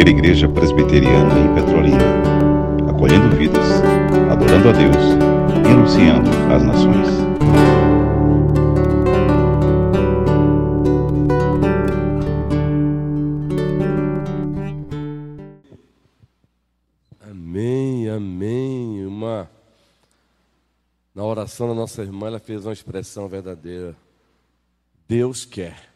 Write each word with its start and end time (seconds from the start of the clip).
primeira 0.00 0.18
igreja 0.18 0.48
presbiteriana 0.48 1.38
em 1.38 1.54
Petrolina, 1.54 1.98
acolhendo 2.88 3.36
vidas, 3.36 3.82
adorando 4.30 4.70
a 4.70 4.72
Deus 4.72 4.96
e 5.62 5.70
anunciando 5.70 6.30
às 6.50 6.62
nações. 6.62 7.08
Amém, 17.20 18.08
amém. 18.08 19.06
Uma 19.06 19.50
na 21.14 21.24
oração 21.24 21.68
da 21.68 21.74
nossa 21.74 22.00
irmã, 22.00 22.28
ela 22.28 22.38
fez 22.38 22.64
uma 22.64 22.72
expressão 22.72 23.28
verdadeira. 23.28 23.94
Deus 25.06 25.44
quer 25.44 25.90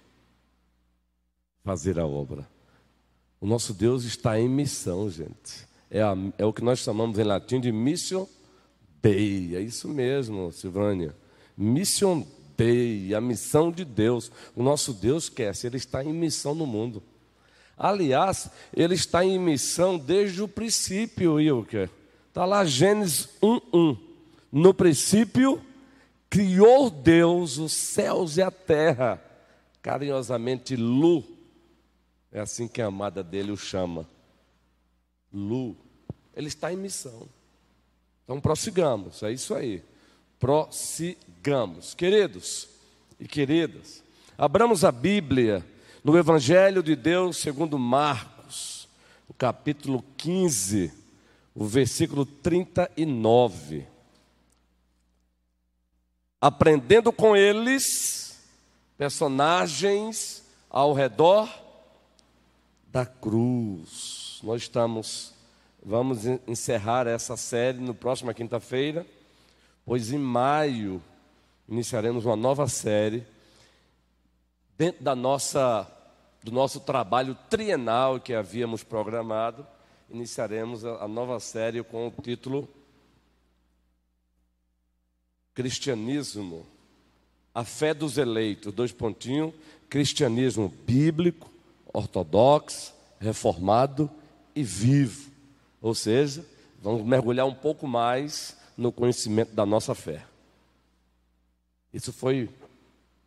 fazer 1.65 1.99
a 1.99 2.07
obra. 2.07 2.54
O 3.45 3.47
nosso 3.47 3.75
Deus 3.75 4.05
está 4.05 4.41
em 4.41 4.49
missão, 4.49 5.11
gente. 5.11 5.69
É, 5.91 6.01
a, 6.01 6.17
é 6.39 6.47
o 6.47 6.53
que 6.55 6.65
nós 6.65 6.79
chamamos 6.79 7.19
em 7.19 7.25
latim 7.25 7.61
de 7.61 7.71
mission 7.71 8.27
dei. 9.03 9.55
É 9.55 9.61
isso 9.61 9.87
mesmo, 9.87 10.51
Silvânia. 10.51 11.15
Mission 11.55 12.27
dei, 12.57 13.15
a 13.15 13.21
missão 13.21 13.71
de 13.71 13.85
Deus. 13.85 14.33
O 14.57 14.63
nosso 14.63 14.95
Deus 14.95 15.29
quer, 15.29 15.55
se 15.55 15.67
ele 15.67 15.77
está 15.77 16.03
em 16.03 16.11
missão 16.11 16.55
no 16.55 16.65
mundo. 16.65 17.03
Aliás, 17.77 18.49
ele 18.75 18.95
está 18.95 19.23
em 19.23 19.39
missão 19.39 19.99
desde 19.99 20.43
o 20.43 20.49
princípio, 20.49 21.35
Wilker. 21.35 21.91
Está 22.29 22.47
lá 22.47 22.65
Gênesis 22.65 23.29
1:1. 23.43 23.99
No 24.51 24.73
princípio 24.73 25.61
criou 26.31 26.89
Deus 26.89 27.59
os 27.59 27.75
céus 27.75 28.39
e 28.39 28.43
a 28.43 28.51
terra. 28.51 29.23
Carinhosamente 29.83 30.77
Lu 30.77 31.34
é 32.35 32.41
assim 32.41 32.67
que 32.67 32.83
a 32.83 32.87
amada 32.87 33.23
dele 33.23 33.53
o 33.53 33.57
chama. 33.57 34.05
Lu. 35.33 35.77
Ele 36.35 36.49
está 36.49 36.73
em 36.73 36.77
missão. 36.77 37.29
Então 38.25 38.41
prossigamos, 38.41 39.23
é 39.23 39.31
isso 39.31 39.55
aí. 39.55 39.85
Prossigamos. 40.41 41.95
Queridos 41.95 42.69
e 43.21 43.29
queridas, 43.29 44.03
abramos 44.37 44.85
a 44.85 44.91
Bíblia 44.91 45.65
no 46.03 46.19
Evangelho 46.19 46.83
de 46.83 46.97
Deus 46.97 47.37
segundo 47.37 47.79
Marcos, 47.79 48.89
o 49.29 49.33
capítulo 49.33 50.05
15, 50.17 50.93
o 51.55 51.65
versículo 51.65 52.27
39. 52.27 53.87
Aprendendo 56.41 57.13
com 57.13 57.37
eles 57.37 58.41
personagens 58.99 60.43
ao 60.69 60.93
redor 60.93 61.64
da 62.95 63.05
cruz. 63.05 64.39
Nós 64.45 64.63
estamos, 64.63 65.35
vamos 65.85 66.25
encerrar 66.47 67.09
essa 67.09 67.37
série 67.37 67.79
no 67.79 67.93
próxima 67.93 68.33
quinta-feira, 68.33 69.05
pois 69.85 70.13
em 70.13 70.19
maio 70.19 71.03
iniciaremos 71.69 72.25
uma 72.25 72.37
nova 72.37 72.69
série 72.69 73.27
dentro 74.79 75.03
da 75.03 75.17
nossa 75.17 75.91
do 76.41 76.53
nosso 76.53 76.79
trabalho 76.79 77.37
trienal 77.51 78.21
que 78.21 78.33
havíamos 78.33 78.85
programado, 78.85 79.67
iniciaremos 80.09 80.85
a 80.85 81.09
nova 81.09 81.41
série 81.41 81.83
com 81.83 82.07
o 82.07 82.23
título 82.23 82.69
Cristianismo, 85.53 86.65
a 87.53 87.65
fé 87.65 87.93
dos 87.93 88.19
eleitos, 88.19 88.73
dois 88.73 88.93
pontinhos, 88.93 89.53
cristianismo 89.89 90.69
bíblico, 90.69 91.54
ortodoxo, 91.95 92.93
reformado 93.21 94.11
e 94.55 94.63
vivo. 94.63 95.31
Ou 95.81 95.95
seja, 95.95 96.45
vamos 96.83 97.03
mergulhar 97.05 97.47
um 97.47 97.55
pouco 97.55 97.87
mais 97.87 98.57
no 98.77 98.93
conhecimento 98.93 99.55
da 99.55 99.65
nossa 99.65 99.95
fé. 99.95 100.25
Isso 101.93 102.13
foi 102.13 102.51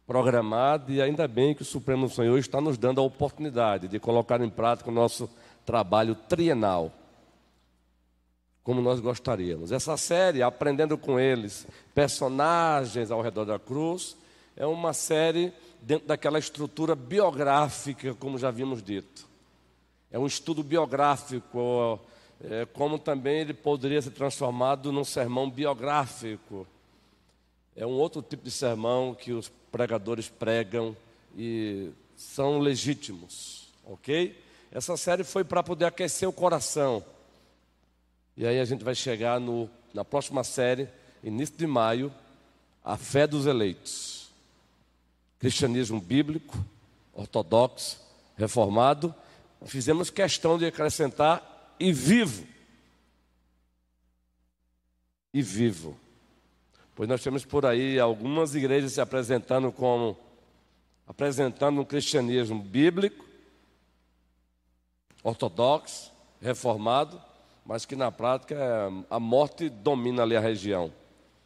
programado 0.06 0.92
e 0.92 1.02
ainda 1.02 1.28
bem 1.28 1.56
que 1.56 1.62
o 1.62 1.66
Supremo 1.66 2.10
Senhor 2.10 2.38
está 2.38 2.62
nos 2.62 2.78
dando 2.78 3.00
a 3.00 3.04
oportunidade 3.04 3.88
de 3.88 4.00
colocar 4.00 4.42
em 4.42 4.50
prática 4.50 4.90
o 4.90 4.94
nosso 4.94 5.30
trabalho 5.66 6.16
trienal, 6.16 6.92
como 8.64 8.82
nós 8.82 9.00
gostaríamos. 9.00 9.72
Essa 9.72 9.96
série, 9.98 10.42
Aprendendo 10.42 10.98
com 10.98 11.20
Eles, 11.20 11.66
personagens 11.94 13.12
ao 13.12 13.22
redor 13.22 13.46
da 13.46 13.58
cruz, 13.58 14.18
é 14.56 14.66
uma 14.66 14.94
série 14.94 15.54
dentro 15.88 16.06
daquela 16.06 16.38
estrutura 16.38 16.94
biográfica, 16.94 18.14
como 18.16 18.38
já 18.38 18.52
vimos 18.52 18.84
dito. 18.84 19.26
É 20.12 20.20
um 20.20 20.28
estudo 20.28 20.62
biográfico, 20.62 21.98
é, 22.44 22.66
como 22.66 23.00
também 23.00 23.40
ele 23.40 23.54
poderia 23.54 24.02
ser 24.02 24.12
transformado 24.12 24.92
num 24.92 25.06
sermão 25.06 25.50
biográfico. 25.50 26.68
É 27.74 27.86
um 27.86 27.92
outro 27.92 28.22
tipo 28.22 28.44
de 28.44 28.52
sermão 28.52 29.16
que 29.16 29.32
os 29.32 29.50
pregadores 29.72 30.28
pregam 30.28 30.94
e 31.38 31.90
são 32.18 32.60
legítimos, 32.60 33.70
ok? 33.86 34.38
Essa 34.70 34.98
série 34.98 35.24
foi 35.24 35.46
para 35.46 35.64
poder 35.64 35.86
aquecer 35.86 36.28
o 36.28 36.34
coração. 36.34 37.02
E 38.36 38.46
aí 38.46 38.60
a 38.60 38.66
gente 38.66 38.84
vai 38.84 38.94
chegar 38.94 39.40
no, 39.40 39.70
na 39.94 40.04
próxima 40.04 40.44
série, 40.44 40.90
início 41.24 41.56
de 41.56 41.66
maio, 41.66 42.14
a 42.84 42.98
fé 42.98 43.26
dos 43.26 43.46
eleitos 43.46 44.17
cristianismo 45.40 46.02
bíblico, 46.02 46.58
ortodoxo, 47.14 48.00
reformado, 48.36 49.14
fizemos 49.66 50.10
questão 50.10 50.58
de 50.58 50.66
acrescentar 50.66 51.76
e 51.80 51.92
vivo. 51.92 52.46
E 55.34 55.42
vivo. 55.42 55.98
Pois 56.96 57.08
nós 57.08 57.22
temos 57.22 57.46
por 57.46 57.66
aí 57.66 58.00
algumas 58.00 58.56
igrejas 58.56 58.94
se 58.94 59.02
apresentando 59.02 59.72
como 59.72 60.18
apresentando 61.06 61.80
um 61.80 61.86
cristianismo 61.86 62.62
bíblico, 62.62 63.26
ortodoxo, 65.24 66.12
reformado, 66.42 67.22
mas 67.66 67.86
que 67.86 67.96
na 67.96 68.12
prática 68.12 68.58
a 69.10 69.20
morte 69.20 69.70
domina 69.70 70.24
ali 70.24 70.36
a 70.36 70.42
região. 70.42 70.92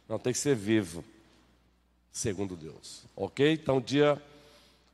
Não 0.08 0.18
tem 0.18 0.32
que 0.32 0.38
ser 0.38 0.56
vivo 0.56 1.04
segundo 2.12 2.54
Deus. 2.54 3.04
Ok? 3.16 3.52
Então, 3.52 3.80
dia. 3.80 4.22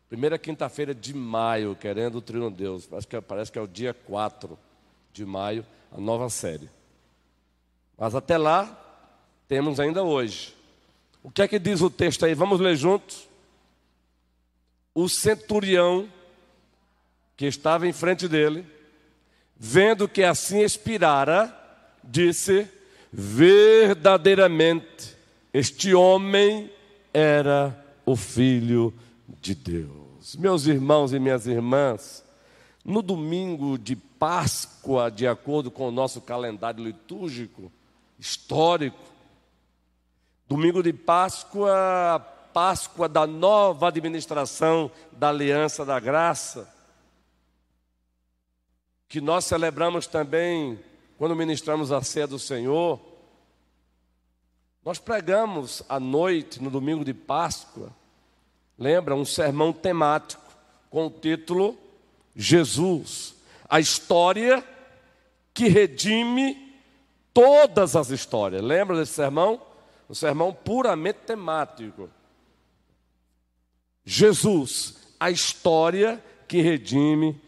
Primeira 0.09 0.39
quinta-feira 0.39 0.95
de 0.95 1.13
maio, 1.13 1.77
querendo 1.77 2.17
o 2.17 2.23
Trino 2.23 2.51
Deus. 2.51 2.87
Parece 2.87 3.07
que, 3.07 3.21
parece 3.21 3.53
que 3.53 3.59
é 3.59 3.63
o 3.63 3.69
dia 3.69 3.93
4 3.93 4.59
de 5.13 5.27
maio, 5.27 5.67
a 5.93 6.01
nova 6.01 6.31
série. 6.31 6.71
Mas 7.99 8.15
até 8.15 8.39
lá, 8.39 9.05
temos 9.47 9.79
ainda 9.79 10.03
hoje. 10.03 10.57
O 11.23 11.31
que 11.31 11.43
é 11.43 11.49
que 11.49 11.59
diz 11.59 11.83
o 11.83 11.91
texto 11.91 12.25
aí? 12.25 12.33
Vamos 12.33 12.59
ler 12.59 12.75
juntos? 12.75 13.29
O 14.95 15.11
centurião 15.11 16.09
que 17.37 17.45
estava 17.47 17.87
em 17.87 17.93
frente 17.93 18.27
dele, 18.27 18.65
vendo 19.57 20.09
que 20.09 20.25
assim 20.25 20.61
expirara, 20.61 21.55
disse: 22.03 22.67
Verdadeiramente, 23.13 25.15
este 25.53 25.95
homem 25.95 26.71
era 27.13 27.77
o 28.05 28.17
Filho 28.17 28.95
de 29.41 29.55
Deus. 29.55 30.37
Meus 30.37 30.67
irmãos 30.67 31.13
e 31.13 31.19
minhas 31.19 31.47
irmãs, 31.47 32.25
no 32.85 33.03
domingo 33.03 33.79
de 33.79 33.95
Páscoa, 33.95 35.11
de 35.11 35.27
acordo 35.27 35.71
com 35.71 35.89
o 35.89 35.93
nosso 35.93 36.21
calendário 36.21 36.83
litúrgico, 36.83 37.71
histórico, 38.19 38.99
domingo 40.49 40.83
de 40.83 40.93
Páscoa, 40.93 42.21
Páscoa 42.53 43.09
da 43.09 43.27
nova 43.27 43.89
administração 43.89 44.91
da 45.13 45.29
Aliança 45.29 45.85
da 45.85 46.01
Graça, 46.01 46.69
que 49.09 49.21
nós 49.21 49.45
celebramos 49.45 50.07
também 50.07 50.79
quando 51.19 51.37
ministramos 51.37 51.91
a 51.93 52.03
ceia 52.03 52.27
do 52.27 52.39
Senhor, 52.39 53.01
nós 54.85 54.99
pregamos 54.99 55.83
à 55.89 56.01
noite, 56.01 56.63
no 56.63 56.71
domingo 56.71 57.05
de 57.05 57.13
Páscoa, 57.13 57.91
lembra? 58.79 59.15
Um 59.15 59.25
sermão 59.25 59.73
temático 59.73 60.43
com 60.91 61.07
o 61.07 61.11
título 61.11 61.77
Jesus, 62.35 63.35
a 63.69 63.81
história 63.81 64.65
que 65.53 65.67
redime 65.69 66.77
todas 67.35 67.97
as 67.97 68.11
histórias. 68.11 68.63
Lembra 68.63 68.97
desse 68.97 69.13
sermão? 69.13 69.61
Um 70.09 70.15
sermão 70.15 70.55
puramente 70.55 71.19
temático. 71.27 72.09
Jesus, 74.05 74.97
a 75.19 75.31
história 75.31 76.23
que 76.47 76.63
redime 76.63 77.39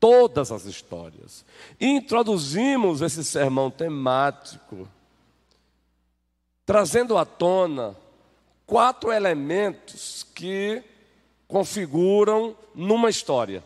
todas 0.00 0.50
as 0.50 0.64
histórias. 0.64 1.44
E 1.78 1.86
introduzimos 1.86 3.02
esse 3.02 3.24
sermão 3.24 3.70
temático 3.70 4.88
trazendo 6.64 7.18
à 7.18 7.24
tona 7.24 7.96
quatro 8.66 9.12
elementos 9.12 10.24
que 10.34 10.82
configuram 11.46 12.56
numa 12.74 13.10
história. 13.10 13.62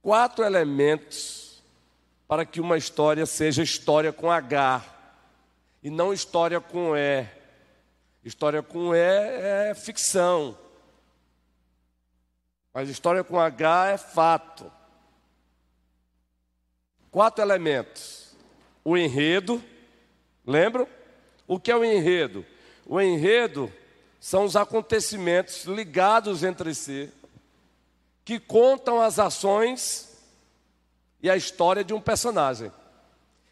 quatro 0.00 0.44
elementos 0.44 1.62
para 2.26 2.44
que 2.44 2.60
uma 2.60 2.76
história 2.76 3.26
seja 3.26 3.62
história 3.62 4.12
com 4.12 4.30
H 4.30 4.84
e 5.82 5.90
não 5.90 6.12
história 6.12 6.60
com 6.60 6.96
E. 6.96 7.26
História 8.24 8.62
com 8.62 8.94
E 8.94 8.98
é 8.98 9.74
ficção, 9.74 10.56
mas 12.72 12.88
história 12.88 13.22
com 13.22 13.38
H 13.38 13.90
é 13.90 13.98
fato. 13.98 14.72
Quatro 17.10 17.44
elementos: 17.44 18.34
o 18.82 18.96
enredo, 18.96 19.62
lembram? 20.46 20.88
O 21.46 21.58
que 21.58 21.70
é 21.70 21.76
o 21.76 21.84
enredo? 21.84 22.44
O 22.86 23.00
enredo 23.00 23.72
são 24.20 24.44
os 24.44 24.56
acontecimentos 24.56 25.64
ligados 25.64 26.42
entre 26.42 26.74
si 26.74 27.10
que 28.24 28.40
contam 28.40 29.00
as 29.00 29.18
ações 29.18 30.16
e 31.22 31.28
a 31.28 31.36
história 31.36 31.84
de 31.84 31.92
um 31.92 32.00
personagem. 32.00 32.72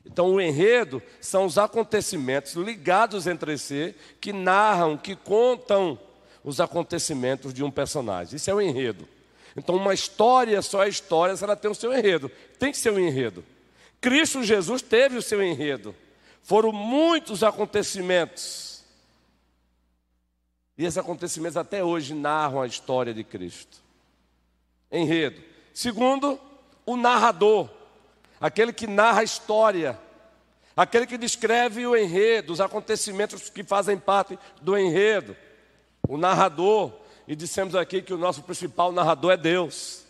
Então, 0.04 0.32
o 0.32 0.40
enredo 0.40 1.00
são 1.20 1.44
os 1.44 1.58
acontecimentos 1.58 2.54
ligados 2.54 3.26
entre 3.26 3.56
si, 3.58 3.94
que 4.20 4.32
narram, 4.32 4.96
que 4.96 5.14
contam 5.14 5.98
os 6.42 6.60
acontecimentos 6.60 7.54
de 7.54 7.62
um 7.62 7.70
personagem. 7.70 8.36
Isso 8.36 8.50
é 8.50 8.54
o 8.54 8.60
enredo. 8.60 9.06
Então, 9.56 9.76
uma 9.76 9.94
história 9.94 10.60
só 10.62 10.82
é 10.84 10.88
história 10.88 11.36
se 11.36 11.44
ela 11.44 11.54
tem 11.54 11.70
o 11.70 11.74
seu 11.74 11.92
enredo. 11.92 12.30
Tem 12.58 12.72
que 12.72 12.78
ser 12.78 12.92
um 12.92 12.98
enredo. 12.98 13.44
Cristo 14.00 14.42
Jesus 14.42 14.82
teve 14.82 15.16
o 15.16 15.22
seu 15.22 15.42
enredo. 15.42 15.94
Foram 16.42 16.72
muitos 16.72 17.42
acontecimentos. 17.42 18.84
E 20.76 20.84
esses 20.84 20.98
acontecimentos 20.98 21.56
até 21.56 21.84
hoje 21.84 22.14
narram 22.14 22.60
a 22.60 22.66
história 22.66 23.14
de 23.14 23.22
Cristo 23.22 23.82
enredo. 24.92 25.42
Segundo, 25.72 26.38
o 26.84 26.96
narrador, 26.96 27.68
aquele 28.38 28.72
que 28.72 28.86
narra 28.86 29.20
a 29.20 29.24
história, 29.24 29.98
aquele 30.76 31.06
que 31.06 31.16
descreve 31.16 31.86
o 31.86 31.96
enredo, 31.96 32.52
os 32.52 32.60
acontecimentos 32.60 33.48
que 33.48 33.64
fazem 33.64 33.96
parte 33.96 34.38
do 34.60 34.76
enredo. 34.76 35.34
O 36.06 36.18
narrador, 36.18 36.92
e 37.26 37.34
dissemos 37.34 37.74
aqui 37.74 38.02
que 38.02 38.12
o 38.12 38.18
nosso 38.18 38.42
principal 38.42 38.92
narrador 38.92 39.32
é 39.32 39.36
Deus. 39.36 40.04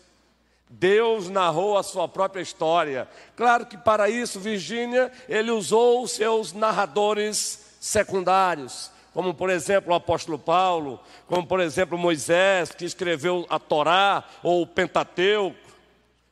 Deus 0.72 1.28
narrou 1.28 1.76
a 1.76 1.82
sua 1.82 2.08
própria 2.08 2.40
história. 2.40 3.06
Claro 3.36 3.66
que 3.66 3.76
para 3.76 4.08
isso, 4.08 4.40
Virgínia, 4.40 5.12
ele 5.28 5.50
usou 5.50 6.02
os 6.02 6.12
seus 6.12 6.52
narradores 6.52 7.76
secundários 7.80 8.90
como 9.12 9.34
por 9.34 9.50
exemplo 9.50 9.92
o 9.92 9.94
apóstolo 9.94 10.38
Paulo, 10.38 10.98
como 11.26 11.46
por 11.46 11.60
exemplo 11.60 11.98
Moisés, 11.98 12.72
que 12.72 12.84
escreveu 12.84 13.46
a 13.50 13.58
Torá 13.58 14.24
ou 14.42 14.62
o 14.62 14.66
Pentateuco, 14.66 15.54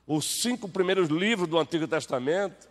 os 0.07 0.25
cinco 0.25 0.69
primeiros 0.69 1.09
livros 1.09 1.49
do 1.49 1.59
Antigo 1.59 1.87
Testamento, 1.87 2.69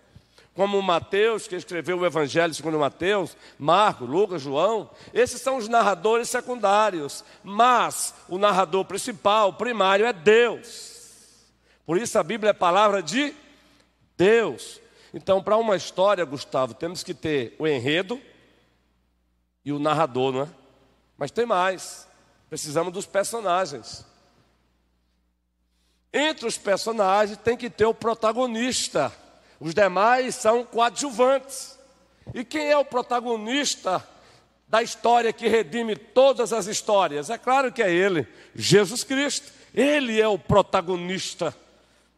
como 0.56 0.82
Mateus, 0.82 1.48
que 1.48 1.56
escreveu 1.56 2.00
o 2.00 2.06
Evangelho 2.06 2.54
segundo 2.54 2.80
Mateus, 2.80 3.38
Marcos, 3.58 4.10
Lucas, 4.10 4.42
João, 4.42 4.90
esses 5.14 5.40
são 5.42 5.58
os 5.58 5.70
narradores 5.70 6.28
secundários, 6.28 7.24
mas 7.44 8.14
o 8.28 8.38
narrador 8.38 8.84
principal, 8.86 9.54
primário, 9.54 10.06
é 10.06 10.12
Deus. 10.12 10.99
Por 11.90 11.98
isso 11.98 12.20
a 12.20 12.24
Bíblia 12.24 12.52
é 12.52 12.54
palavra 12.54 13.02
de 13.02 13.34
Deus. 14.16 14.80
Então, 15.12 15.42
para 15.42 15.58
uma 15.58 15.76
história, 15.76 16.24
Gustavo, 16.24 16.76
temos 16.76 17.02
que 17.02 17.16
ter 17.16 17.56
o 17.58 17.68
enredo, 17.68 18.22
e 19.66 19.72
o 19.72 19.80
narrador, 19.80 20.32
não 20.32 20.44
é? 20.44 20.48
Mas 21.18 21.32
tem 21.32 21.48
mais. 21.48 22.08
Precisamos 22.48 22.94
dos 22.94 23.08
personagens. 23.08 24.06
Entre 26.14 26.46
os 26.46 26.60
personagens 26.60 27.40
tem 27.40 27.58
que 27.58 27.72
ter 27.72 27.86
o 27.86 27.94
protagonista. 27.96 29.12
Os 29.60 29.74
demais 29.74 30.36
são 30.36 30.64
coadjuvantes. 30.64 31.76
E 32.36 32.46
quem 32.46 32.70
é 32.70 32.78
o 32.78 32.86
protagonista 32.86 34.08
da 34.68 34.84
história 34.84 35.34
que 35.34 35.48
redime 35.48 35.96
todas 35.96 36.54
as 36.54 36.68
histórias? 36.68 37.32
É 37.32 37.38
claro 37.40 37.72
que 37.72 37.82
é 37.82 37.92
ele, 37.92 38.28
Jesus 38.54 39.04
Cristo. 39.04 39.52
Ele 39.74 40.22
é 40.22 40.28
o 40.28 40.38
protagonista. 40.38 41.52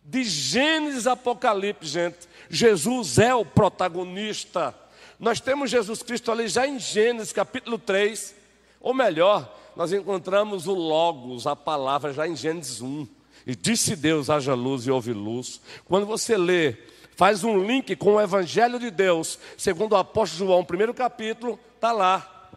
De 0.04 0.24
Gênesis 0.24 1.08
a 1.08 1.14
Apocalipse, 1.14 1.88
gente. 1.88 2.18
Jesus 2.50 3.18
é 3.18 3.34
o 3.34 3.46
protagonista. 3.46 4.76
Nós 5.20 5.40
temos 5.40 5.70
Jesus 5.70 6.02
Cristo 6.02 6.32
ali 6.32 6.48
já 6.48 6.68
em 6.68 6.80
Gênesis 6.80 7.32
capítulo 7.32 7.78
3, 7.78 8.36
ou 8.80 8.94
melhor, 8.94 9.58
nós 9.76 9.94
encontramos 9.94 10.68
o 10.68 10.74
Logos, 10.74 11.46
a 11.46 11.56
palavra, 11.56 12.12
já 12.12 12.28
em 12.28 12.36
Gênesis 12.36 12.82
1. 12.82 13.08
E 13.46 13.56
disse 13.56 13.96
Deus: 13.96 14.30
haja 14.30 14.54
luz 14.54 14.86
e 14.86 14.92
houve 14.92 15.14
luz. 15.14 15.62
Quando 15.86 16.06
você 16.06 16.38
lê, 16.38 16.76
faz 17.16 17.44
um 17.44 17.64
link 17.64 17.96
com 17.96 18.16
o 18.16 18.22
Evangelho 18.22 18.80
de 18.80 18.90
Deus, 18.90 19.40
segundo 19.58 19.94
o 19.94 19.98
apóstolo 19.98 20.50
João, 20.50 20.66
primeiro 20.66 20.94
capítulo, 20.94 21.60
está 21.76 21.92
lá. 21.92 22.50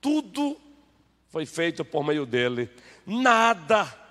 Tudo 0.00 0.56
foi 1.30 1.46
feito 1.46 1.84
por 1.84 2.04
meio 2.04 2.24
dele. 2.24 2.70
Nada 3.06 4.03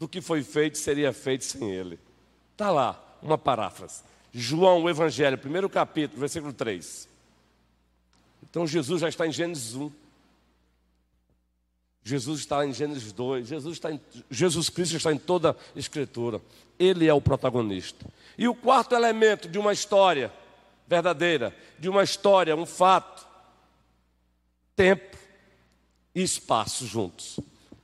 do 0.00 0.08
que 0.08 0.22
foi 0.22 0.42
feito 0.42 0.78
seria 0.78 1.12
feito 1.12 1.44
sem 1.44 1.70
ele. 1.70 2.00
Está 2.52 2.70
lá, 2.70 2.98
uma 3.20 3.36
paráfrase. 3.36 4.02
João, 4.32 4.82
o 4.82 4.88
Evangelho, 4.88 5.36
primeiro 5.36 5.68
capítulo, 5.68 6.18
versículo 6.18 6.54
3. 6.54 7.06
Então 8.42 8.66
Jesus 8.66 9.02
já 9.02 9.10
está 9.10 9.26
em 9.26 9.32
Gênesis 9.32 9.74
1. 9.74 9.92
Jesus 12.02 12.40
está 12.40 12.64
em 12.64 12.72
Gênesis 12.72 13.12
2. 13.12 13.46
Jesus, 13.46 13.74
está 13.74 13.92
em, 13.92 14.00
Jesus 14.30 14.70
Cristo 14.70 14.96
está 14.96 15.12
em 15.12 15.18
toda 15.18 15.50
a 15.50 15.78
Escritura. 15.78 16.40
Ele 16.78 17.06
é 17.06 17.12
o 17.12 17.20
protagonista. 17.20 18.06
E 18.38 18.48
o 18.48 18.54
quarto 18.54 18.94
elemento 18.94 19.48
de 19.48 19.58
uma 19.58 19.74
história 19.74 20.32
verdadeira, 20.88 21.54
de 21.78 21.90
uma 21.90 22.02
história, 22.02 22.56
um 22.56 22.64
fato, 22.64 23.26
tempo 24.74 25.18
e 26.14 26.22
espaço 26.22 26.86
juntos. 26.86 27.38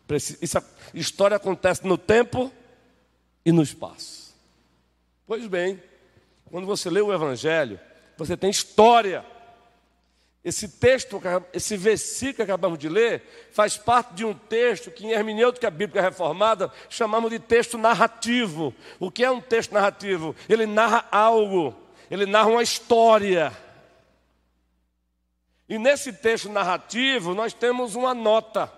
Essa 0.09 0.65
história 0.95 1.37
acontece 1.37 1.87
no 1.87 1.99
tempo 1.99 2.53
e 3.45 3.51
no 3.51 3.63
espaço. 3.63 4.35
Pois 5.27 5.47
bem, 5.47 5.83
quando 6.51 6.67
você 6.67 6.89
lê 6.89 7.01
o 7.01 7.13
Evangelho, 7.13 7.81
você 8.17 8.37
tem 8.37 8.51
história. 8.51 9.25
Esse 10.45 10.69
texto, 10.69 11.21
esse 11.53 11.77
versículo 11.77 12.37
que 12.37 12.43
acabamos 12.43 12.79
de 12.79 12.89
ler, 12.89 13.49
faz 13.51 13.77
parte 13.77 14.15
de 14.15 14.25
um 14.25 14.33
texto 14.33 14.93
que 14.93 15.05
em 15.05 15.11
hermenêutica 15.11 15.69
bíblica 15.71 16.01
reformada 16.01 16.73
chamamos 16.89 17.31
de 17.31 17.41
texto 17.41 17.77
narrativo. 17.77 18.73
O 19.01 19.11
que 19.11 19.25
é 19.25 19.31
um 19.31 19.41
texto 19.41 19.73
narrativo? 19.73 20.37
Ele 20.49 20.65
narra 20.65 21.05
algo, 21.11 21.75
ele 22.09 22.27
narra 22.27 22.49
uma 22.49 22.63
história. 22.63 23.53
E 25.69 25.79
nesse 25.79 26.13
texto 26.13 26.49
narrativo 26.49 27.35
nós 27.35 27.53
temos 27.53 27.97
uma 27.97 28.15
nota. 28.15 28.73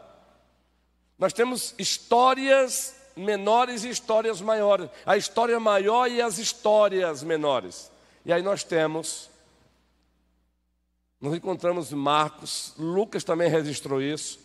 Nós 1.18 1.32
temos 1.32 1.74
histórias 1.78 2.94
menores 3.16 3.84
e 3.84 3.90
histórias 3.90 4.40
maiores. 4.40 4.88
A 5.04 5.16
história 5.16 5.58
maior 5.58 6.10
e 6.10 6.22
as 6.22 6.38
histórias 6.38 7.22
menores. 7.22 7.90
E 8.24 8.32
aí 8.32 8.42
nós 8.42 8.62
temos, 8.62 9.28
nós 11.20 11.34
encontramos 11.34 11.92
Marcos, 11.92 12.74
Lucas 12.78 13.24
também 13.24 13.50
registrou 13.50 14.00
isso, 14.00 14.38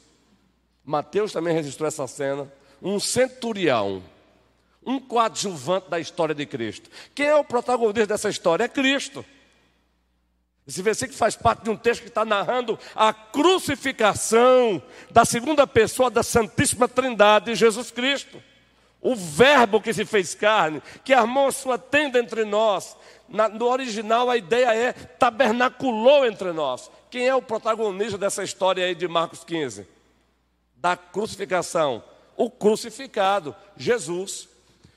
Mateus 0.84 1.32
também 1.32 1.54
registrou 1.54 1.88
essa 1.88 2.08
cena. 2.08 2.52
Um 2.82 3.00
centurião, 3.00 4.04
um 4.86 5.00
coadjuvante 5.00 5.90
da 5.90 6.00
história 6.00 6.36
de 6.36 6.46
Cristo. 6.46 6.90
Quem 7.14 7.28
é 7.28 7.36
o 7.36 7.44
protagonista 7.44 8.08
dessa 8.08 8.30
história? 8.30 8.66
É 8.66 8.68
Cristo. 8.68 9.24
Esse 10.68 10.82
versículo 10.82 11.18
faz 11.18 11.36
parte 11.36 11.64
de 11.64 11.70
um 11.70 11.76
texto 11.76 12.04
que 12.04 12.08
está 12.08 12.24
narrando 12.24 12.80
a 12.96 13.14
crucificação 13.14 14.82
da 15.12 15.26
segunda 15.26 15.68
pessoa 15.68 16.10
da 16.10 16.24
Santíssima 16.24 16.88
Trindade, 16.88 17.56
Jesus 17.56 17.92
Cristo 17.92 18.42
o 19.04 19.16
Verbo 19.16 19.82
que 19.82 19.94
se 19.94 20.06
fez 20.06 20.34
carne, 20.34 20.82
que 21.04 21.14
armou 21.14 21.52
sua 21.52 21.78
tenda 21.78 22.18
entre 22.18 22.46
nós. 22.46 22.96
Na, 23.28 23.50
no 23.50 23.66
original 23.66 24.30
a 24.30 24.38
ideia 24.38 24.74
é 24.74 24.94
tabernaculou 24.94 26.26
entre 26.26 26.54
nós. 26.54 26.90
Quem 27.12 27.28
é 27.28 27.36
o 27.36 27.42
protagonista 27.42 28.18
dessa 28.18 28.44
história 28.44 28.86
aí 28.86 28.96
de 28.96 29.08
Marcos 29.08 29.44
15? 29.44 29.86
Da 30.78 30.96
crucificação. 30.96 32.02
O 32.38 32.50
crucificado, 32.50 33.54
Jesus. 33.76 34.48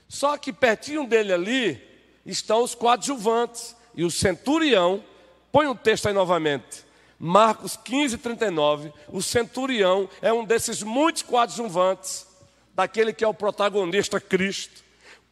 Só 0.07 0.37
que 0.37 0.53
pertinho 0.53 1.05
dele 1.05 1.33
ali 1.33 1.81
estão 2.25 2.63
os 2.63 2.73
coadjuvantes. 2.73 3.75
E 3.93 4.05
o 4.05 4.11
centurião, 4.11 5.03
põe 5.51 5.67
o 5.67 5.75
texto 5.75 6.07
aí 6.07 6.13
novamente. 6.13 6.85
Marcos 7.19 7.75
15, 7.77 8.17
39. 8.17 8.93
O 9.09 9.21
centurião 9.21 10.09
é 10.21 10.31
um 10.31 10.45
desses 10.45 10.83
muitos 10.83 11.23
coadjuvantes 11.23 12.27
daquele 12.73 13.11
que 13.11 13.23
é 13.23 13.27
o 13.27 13.33
protagonista 13.33 14.19
Cristo. 14.19 14.83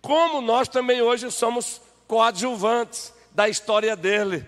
Como 0.01 0.41
nós 0.41 0.67
também 0.67 1.01
hoje 1.01 1.31
somos 1.31 1.81
coadjuvantes 2.07 3.13
da 3.31 3.49
história 3.49 3.95
dele, 3.95 4.47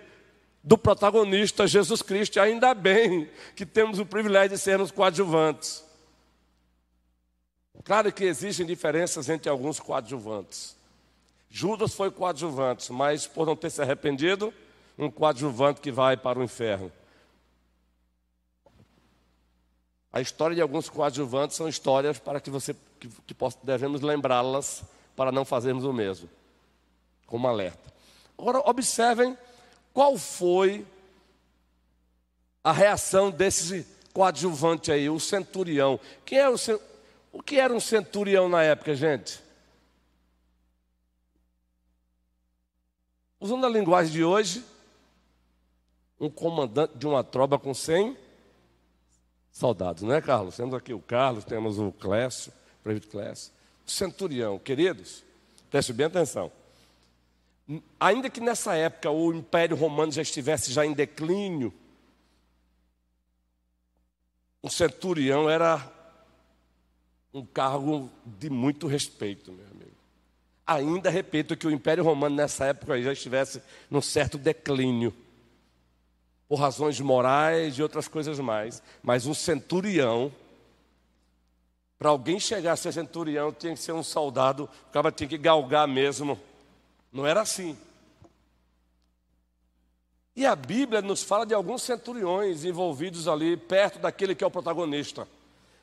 do 0.63 0.77
protagonista 0.77 1.67
Jesus 1.67 2.01
Cristo. 2.01 2.39
Ainda 2.39 2.74
bem 2.74 3.29
que 3.55 3.65
temos 3.65 4.00
o 4.00 4.05
privilégio 4.05 4.50
de 4.50 4.57
sermos 4.57 4.91
coadjuvantes. 4.91 5.83
Claro 7.83 8.12
que 8.12 8.25
existem 8.25 8.65
diferenças 8.65 9.29
entre 9.29 9.50
alguns 9.50 9.79
coadjuvantes. 9.79 10.75
Judas 11.50 11.93
foi 11.93 12.12
coadjuvante, 12.12 12.91
mas 12.91 13.25
por 13.25 13.45
não 13.45 13.55
ter 13.55 13.69
se 13.69 13.81
arrependido, 13.81 14.53
um 14.98 15.12
coadjuvante 15.12 15.82
que 15.82 15.92
vai 15.92 16.18
para 16.18 16.39
o 16.39 16.44
inferno. 16.44 16.92
A 20.12 20.22
história 20.22 20.56
de 20.56 20.62
alguns 20.62 20.89
coadjuvantes 20.89 21.56
são 21.56 21.68
histórias 21.68 22.18
para 22.18 22.39
que 22.39 22.50
você 22.50 22.75
que, 23.00 23.08
que 23.08 23.36
devemos 23.63 24.01
lembrá-las 24.01 24.84
para 25.16 25.32
não 25.32 25.46
fazermos 25.46 25.84
o 25.84 25.94
mesmo, 25.94 26.30
como 27.25 27.48
alerta. 27.48 27.94
Agora 28.38 28.60
observem 28.68 29.38
qual 29.94 30.18
foi 30.18 30.86
a 32.63 32.72
reação 32.72 33.32
desse 33.32 33.86
coadjuvante 34.13 34.92
aí, 34.92 35.10
o 35.10 35.20
centurião. 35.20 36.00
Quem 36.25 36.39
é 36.39 36.50
o, 36.50 36.56
o 37.32 37.42
que 37.42 37.60
era 37.60 37.74
um 37.74 37.80
centurião 37.80 38.50
na 38.50 38.63
época, 38.63 38.96
gente? 38.96 39.39
Usando 43.39 43.66
a 43.66 43.70
linguagem 43.70 44.12
de 44.12 44.24
hoje, 44.24 44.66
um 46.19 46.29
comandante 46.29 46.97
de 46.97 47.05
uma 47.05 47.24
tropa 47.24 47.59
com 47.59 47.74
100 47.74 48.17
soldados, 49.51 50.03
não 50.03 50.13
é, 50.13 50.21
Carlos? 50.21 50.55
Temos 50.55 50.74
aqui 50.74 50.93
o 50.93 51.00
Carlos, 51.00 51.43
temos 51.43 51.79
o 51.79 51.91
Clécio, 51.91 52.51
o 52.79 52.83
prefeito 52.83 53.07
Clécio. 53.09 53.51
O 53.86 53.91
centurião, 53.91 54.59
queridos, 54.59 55.24
preste 55.69 55.93
bem 55.93 56.07
atenção. 56.07 56.51
Ainda 58.00 58.29
que 58.29 58.39
nessa 58.39 58.75
época 58.75 59.12
o 59.12 59.33
Império 59.33 59.75
Romano 59.75 60.12
já 60.12 60.21
estivesse 60.21 60.71
já 60.71 60.86
em 60.86 60.93
declínio, 60.93 61.74
o 64.62 64.69
centurião 64.69 65.50
era 65.50 65.91
um 67.33 67.45
cargo 67.45 68.09
de 68.25 68.50
muito 68.50 68.88
respeito, 68.88 69.51
meu 69.51 69.65
amigo. 69.65 69.91
Ainda 70.65 71.09
repito 71.09 71.55
que 71.55 71.67
o 71.67 71.71
Império 71.71 72.03
Romano 72.03 72.36
nessa 72.36 72.65
época 72.65 73.01
já 73.01 73.13
estivesse 73.13 73.62
num 73.89 74.01
certo 74.01 74.38
declínio, 74.38 75.13
por 76.48 76.60
razões 76.60 77.00
morais 77.00 77.77
e 77.77 77.84
outras 77.84 78.08
coisas 78.08 78.39
mais. 78.39 78.82
Mas 79.04 79.25
um 79.25 79.34
centurião, 79.34 80.32
para 82.00 82.10
alguém 82.10 82.39
chegar 82.39 82.74
a 82.74 82.77
ser 82.77 82.94
centurião, 82.94 83.51
tinha 83.51 83.74
que 83.74 83.80
ser 83.80 83.92
um 83.92 84.04
soldado, 84.04 84.70
o 84.89 84.92
cara 84.92 85.12
tinha 85.12 85.27
que 85.27 85.38
galgar 85.38 85.88
mesmo. 85.88 86.39
Não 87.12 87.25
era 87.25 87.42
assim. 87.42 87.77
E 90.36 90.46
a 90.46 90.56
Bíblia 90.56 91.01
nos 91.01 91.24
fala 91.24 91.46
de 91.46 91.54
alguns 91.54 91.82
centuriões 91.82 92.63
envolvidos 92.63 93.27
ali, 93.27 93.58
perto 93.58 93.98
daquele 93.98 94.36
que 94.36 94.44
é 94.44 94.48
o 94.48 94.51
protagonista. 94.51 95.27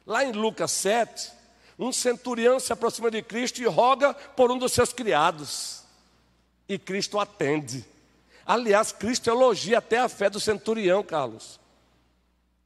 Lá 0.07 0.25
em 0.25 0.31
Lucas 0.31 0.71
7, 0.71 1.33
um 1.77 1.91
centurião 1.91 2.61
se 2.61 2.73
aproxima 2.73 3.11
de 3.11 3.21
Cristo 3.21 3.61
e 3.61 3.67
roga 3.67 4.15
por 4.15 4.53
um 4.53 4.59
dos 4.59 4.73
seus 4.73 4.93
criados. 4.93 5.83
E 6.69 6.79
Cristo 6.79 7.19
atende. 7.19 7.85
Aliás, 8.47 8.93
Cristo 8.93 9.31
elogia 9.31 9.79
até 9.79 9.99
a 9.99 10.09
fé 10.09 10.29
do 10.29 10.39
centurião, 10.39 11.03
Carlos. 11.03 11.59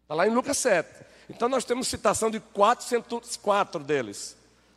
Está 0.02 0.14
lá 0.14 0.26
em 0.26 0.30
Lucas 0.30 0.58
7. 0.58 1.04
Então 1.30 1.48
nós 1.48 1.64
temos 1.64 1.88
citação 1.88 2.30
de 2.30 2.40
quatro, 2.40 2.86
quatro 3.42 3.82
deles. 3.82 4.36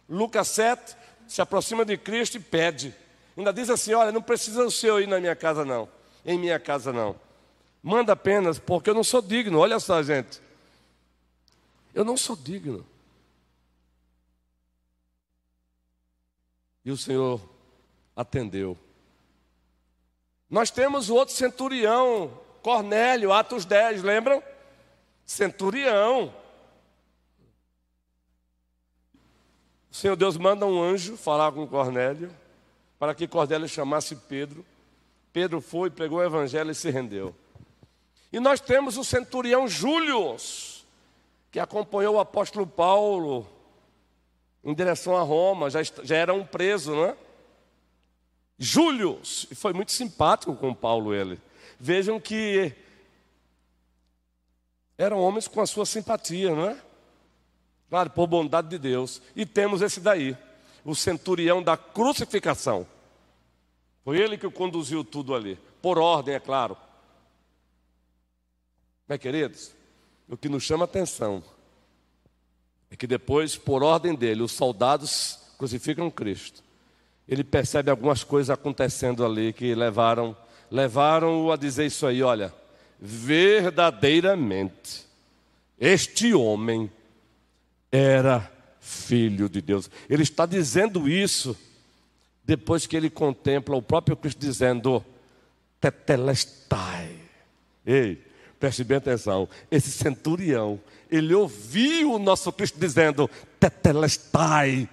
Lucas 0.09 0.49
7 0.49 0.95
se 1.27 1.41
aproxima 1.41 1.85
de 1.85 1.97
Cristo 1.97 2.35
e 2.35 2.39
pede. 2.39 2.93
Ainda 3.37 3.53
diz 3.53 3.69
assim: 3.69 3.93
Olha, 3.93 4.11
não 4.11 4.21
precisa 4.21 4.63
o 4.65 4.71
senhor 4.71 4.99
ir 4.99 5.07
na 5.07 5.19
minha 5.19 5.35
casa, 5.35 5.63
não. 5.63 5.87
Em 6.25 6.37
minha 6.37 6.59
casa, 6.59 6.91
não. 6.91 7.15
Manda 7.81 8.13
apenas, 8.13 8.59
porque 8.59 8.89
eu 8.89 8.93
não 8.93 9.03
sou 9.03 9.21
digno. 9.21 9.59
Olha 9.59 9.79
só, 9.79 10.03
gente. 10.03 10.41
Eu 11.93 12.05
não 12.05 12.15
sou 12.15 12.35
digno. 12.35 12.85
E 16.83 16.91
o 16.91 16.97
Senhor 16.97 17.41
atendeu. 18.15 18.77
Nós 20.51 20.69
temos 20.69 21.09
o 21.09 21.15
outro 21.15 21.33
centurião, 21.33 22.29
Cornélio, 22.61 23.31
Atos 23.31 23.63
10, 23.63 24.03
lembram? 24.03 24.43
Centurião. 25.25 26.33
O 29.89 29.95
Senhor 29.95 30.17
Deus 30.17 30.35
manda 30.35 30.65
um 30.65 30.83
anjo 30.83 31.15
falar 31.15 31.53
com 31.53 31.65
Cornélio, 31.65 32.29
para 32.99 33.15
que 33.15 33.29
Cornélio 33.29 33.69
chamasse 33.69 34.13
Pedro. 34.13 34.65
Pedro 35.31 35.61
foi, 35.61 35.89
pegou 35.89 36.19
o 36.19 36.23
evangelho 36.23 36.71
e 36.71 36.75
se 36.75 36.89
rendeu. 36.89 37.33
E 38.29 38.37
nós 38.37 38.59
temos 38.59 38.97
o 38.97 39.05
centurião 39.05 39.69
Júlio, 39.69 40.35
que 41.49 41.61
acompanhou 41.61 42.15
o 42.15 42.19
apóstolo 42.19 42.67
Paulo 42.67 43.47
em 44.65 44.73
direção 44.73 45.15
a 45.15 45.21
Roma, 45.21 45.69
já, 45.69 45.81
já 45.81 46.17
era 46.17 46.33
um 46.33 46.45
preso, 46.45 46.93
não 46.93 47.05
é? 47.05 47.15
Júlio, 48.63 49.19
foi 49.55 49.73
muito 49.73 49.91
simpático 49.91 50.55
com 50.55 50.71
Paulo 50.71 51.15
ele. 51.15 51.41
Vejam 51.79 52.19
que 52.19 52.71
eram 54.95 55.17
homens 55.17 55.47
com 55.47 55.61
a 55.61 55.65
sua 55.65 55.83
simpatia, 55.83 56.53
não 56.53 56.69
é? 56.69 56.79
Claro, 57.89 58.11
por 58.11 58.27
bondade 58.27 58.69
de 58.69 58.77
Deus. 58.77 59.19
E 59.35 59.47
temos 59.47 59.81
esse 59.81 59.99
daí, 59.99 60.37
o 60.85 60.93
centurião 60.93 61.63
da 61.63 61.75
crucificação. 61.75 62.85
Foi 64.05 64.19
ele 64.19 64.37
que 64.37 64.47
conduziu 64.51 65.03
tudo 65.03 65.33
ali, 65.33 65.57
por 65.81 65.97
ordem, 65.97 66.35
é 66.35 66.39
claro. 66.39 66.77
Bem, 69.07 69.17
queridos, 69.17 69.71
o 70.29 70.37
que 70.37 70.47
nos 70.47 70.61
chama 70.61 70.85
atenção 70.85 71.43
é 72.91 72.95
que 72.95 73.07
depois, 73.07 73.57
por 73.57 73.81
ordem 73.81 74.13
dele, 74.13 74.43
os 74.43 74.51
soldados 74.51 75.39
crucificam 75.57 76.11
Cristo. 76.11 76.63
Ele 77.27 77.43
percebe 77.43 77.91
algumas 77.91 78.23
coisas 78.23 78.49
acontecendo 78.49 79.25
ali 79.25 79.51
que 79.53 79.75
levaram 79.75 80.35
levaram-o 80.71 81.51
a 81.51 81.57
dizer 81.57 81.85
isso 81.85 82.07
aí, 82.07 82.23
olha, 82.23 82.53
verdadeiramente 82.97 85.11
este 85.81 86.33
homem 86.33 86.91
era 87.91 88.49
filho 88.79 89.49
de 89.49 89.61
Deus. 89.61 89.89
Ele 90.07 90.21
está 90.21 90.45
dizendo 90.45 91.09
isso 91.09 91.57
depois 92.43 92.85
que 92.85 92.95
ele 92.95 93.09
contempla 93.09 93.75
o 93.75 93.81
próprio 93.81 94.15
Cristo 94.15 94.39
dizendo: 94.39 95.03
Tetelestai. 95.79 97.15
Ei, 97.83 98.21
preste 98.59 98.83
bem 98.83 98.97
atenção. 98.97 99.49
Esse 99.71 99.89
centurião, 99.89 100.79
ele 101.09 101.33
ouviu 101.33 102.13
o 102.13 102.19
nosso 102.19 102.51
Cristo 102.51 102.79
dizendo: 102.79 103.27
Tetelestai. 103.59 104.87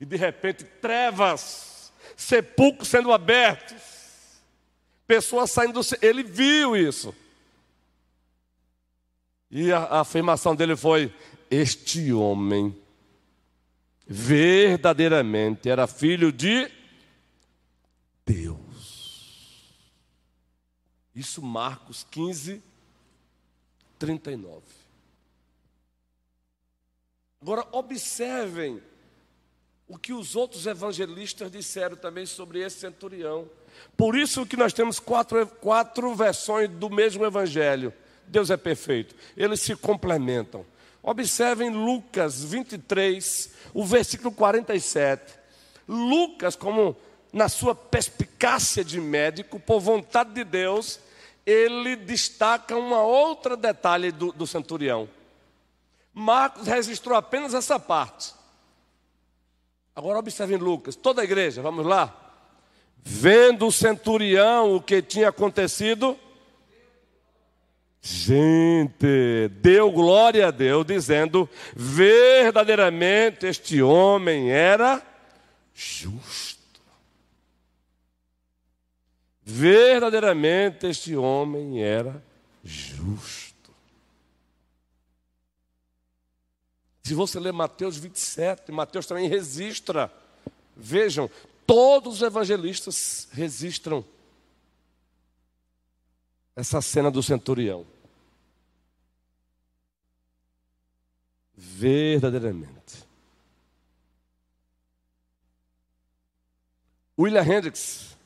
E 0.00 0.04
de 0.04 0.16
repente, 0.16 0.64
trevas, 0.64 1.92
sepulcros 2.16 2.88
sendo 2.88 3.12
abertos, 3.12 3.82
pessoas 5.06 5.50
saindo 5.50 5.80
do. 5.80 5.86
Ele 6.00 6.22
viu 6.22 6.76
isso. 6.76 7.14
E 9.50 9.72
a, 9.72 9.78
a 9.78 10.00
afirmação 10.00 10.54
dele 10.54 10.76
foi: 10.76 11.12
Este 11.50 12.12
homem 12.12 12.76
verdadeiramente 14.06 15.68
era 15.68 15.86
filho 15.86 16.32
de 16.32 16.70
Deus. 18.24 18.68
Isso 21.14 21.42
Marcos 21.42 22.06
15, 22.10 22.62
39. 23.98 24.62
Agora, 27.40 27.66
observem 27.72 28.82
o 29.88 29.98
que 29.98 30.12
os 30.12 30.36
outros 30.36 30.66
evangelistas 30.66 31.50
disseram 31.50 31.96
também 31.96 32.26
sobre 32.26 32.60
esse 32.60 32.78
centurião. 32.78 33.48
Por 33.96 34.16
isso 34.16 34.44
que 34.44 34.56
nós 34.56 34.72
temos 34.72 35.00
quatro, 35.00 35.46
quatro 35.46 36.14
versões 36.14 36.68
do 36.68 36.90
mesmo 36.90 37.24
evangelho. 37.24 37.92
Deus 38.26 38.50
é 38.50 38.56
perfeito. 38.56 39.14
Eles 39.36 39.60
se 39.60 39.74
complementam. 39.74 40.64
Observem 41.02 41.70
Lucas 41.70 42.44
23, 42.44 43.50
o 43.72 43.84
versículo 43.84 44.30
47. 44.30 45.38
Lucas, 45.88 46.54
como 46.54 46.94
na 47.32 47.48
sua 47.48 47.74
perspicácia 47.74 48.84
de 48.84 49.00
médico, 49.00 49.58
por 49.58 49.80
vontade 49.80 50.34
de 50.34 50.44
Deus, 50.44 51.00
ele 51.46 51.96
destaca 51.96 52.76
uma 52.76 53.02
outra 53.02 53.56
detalhe 53.56 54.12
do, 54.12 54.32
do 54.32 54.46
centurião. 54.46 55.08
Marcos 56.12 56.66
registrou 56.66 57.16
apenas 57.16 57.54
essa 57.54 57.78
parte. 57.78 58.37
Agora 59.98 60.20
observem 60.20 60.56
Lucas, 60.56 60.94
toda 60.94 61.22
a 61.22 61.24
igreja, 61.24 61.60
vamos 61.60 61.84
lá. 61.84 62.16
Vendo 63.02 63.66
o 63.66 63.72
centurião 63.72 64.76
o 64.76 64.80
que 64.80 65.02
tinha 65.02 65.28
acontecido, 65.28 66.16
Gente, 68.00 69.48
deu 69.60 69.90
glória 69.90 70.46
a 70.46 70.50
Deus, 70.52 70.86
dizendo: 70.86 71.50
verdadeiramente 71.74 73.44
este 73.44 73.82
homem 73.82 74.52
era 74.52 75.02
justo. 75.74 76.80
Verdadeiramente 79.42 80.86
este 80.86 81.16
homem 81.16 81.82
era 81.82 82.22
justo. 82.62 83.47
Se 87.08 87.14
você 87.14 87.40
ler 87.40 87.52
Mateus 87.54 87.96
27, 87.96 88.70
Mateus 88.70 89.06
também 89.06 89.28
registra. 89.28 90.12
Vejam, 90.76 91.30
Todos 91.68 92.14
os 92.14 92.22
evangelistas 92.22 93.28
registram 93.30 94.02
essa 96.56 96.80
cena 96.80 97.10
do 97.10 97.22
centurião. 97.22 97.86
Verdadeiramente. 101.54 103.06
William 107.18 107.42
Hendricks 107.42 108.17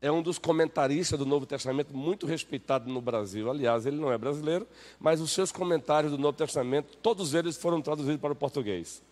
é 0.00 0.10
um 0.10 0.22
dos 0.22 0.38
comentaristas 0.38 1.18
do 1.18 1.26
Novo 1.26 1.44
Testamento 1.44 1.96
muito 1.96 2.26
respeitado 2.26 2.90
no 2.90 3.00
Brasil. 3.00 3.50
Aliás, 3.50 3.84
ele 3.84 3.96
não 3.96 4.12
é 4.12 4.18
brasileiro, 4.18 4.66
mas 4.98 5.20
os 5.20 5.32
seus 5.32 5.50
comentários 5.50 6.12
do 6.12 6.18
Novo 6.18 6.36
Testamento, 6.36 6.96
todos 6.98 7.34
eles 7.34 7.56
foram 7.56 7.82
traduzidos 7.82 8.20
para 8.20 8.32
o 8.32 8.36
português. 8.36 9.02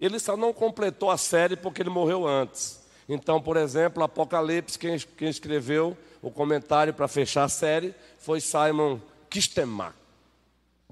Ele 0.00 0.18
só 0.18 0.36
não 0.36 0.52
completou 0.52 1.10
a 1.10 1.16
série 1.16 1.56
porque 1.56 1.82
ele 1.82 1.90
morreu 1.90 2.26
antes. 2.26 2.80
Então, 3.08 3.40
por 3.40 3.56
exemplo, 3.56 4.02
Apocalipse, 4.02 4.78
quem, 4.78 4.98
quem 4.98 5.28
escreveu 5.28 5.96
o 6.22 6.30
comentário 6.30 6.92
para 6.92 7.06
fechar 7.06 7.44
a 7.44 7.48
série 7.48 7.94
foi 8.18 8.40
Simon 8.40 8.98
Kistemack. 9.28 9.94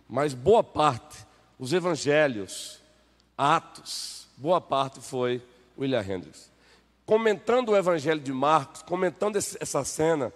Mas 0.08 0.32
boa 0.32 0.62
parte, 0.62 1.26
os 1.58 1.72
evangelhos, 1.72 2.80
Atos, 3.36 4.26
boa 4.36 4.60
parte 4.60 5.00
foi 5.00 5.42
William 5.76 6.02
Hendricks 6.02 6.48
comentando 7.08 7.70
o 7.70 7.76
Evangelho 7.76 8.20
de 8.20 8.34
Marcos, 8.34 8.82
comentando 8.82 9.36
essa 9.36 9.82
cena, 9.82 10.30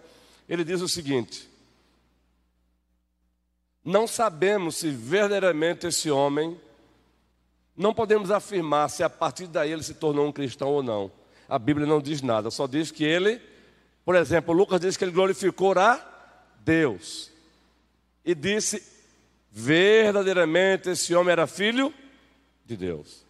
ele 0.48 0.64
diz 0.64 0.80
o 0.80 0.88
seguinte: 0.88 1.46
Não 3.84 4.06
sabemos 4.06 4.76
se 4.76 4.88
verdadeiramente 4.88 5.86
esse 5.86 6.10
homem, 6.10 6.58
não 7.76 7.92
podemos 7.92 8.30
afirmar 8.30 8.88
se 8.88 9.02
a 9.02 9.10
partir 9.10 9.48
daí 9.48 9.70
ele 9.70 9.82
se 9.82 9.92
tornou 9.92 10.26
um 10.26 10.32
cristão 10.32 10.68
ou 10.70 10.82
não. 10.82 11.12
A 11.46 11.58
Bíblia 11.58 11.86
não 11.86 12.00
diz 12.00 12.22
nada, 12.22 12.50
só 12.50 12.66
diz 12.66 12.90
que 12.90 13.04
ele, 13.04 13.38
por 14.02 14.14
exemplo, 14.14 14.54
Lucas 14.54 14.80
diz 14.80 14.96
que 14.96 15.04
ele 15.04 15.12
glorificou 15.12 15.78
a 15.78 16.00
Deus 16.60 17.30
e 18.24 18.34
disse: 18.34 18.82
verdadeiramente 19.50 20.88
esse 20.88 21.14
homem 21.14 21.32
era 21.32 21.46
filho 21.46 21.92
de 22.64 22.78
Deus. 22.78 23.21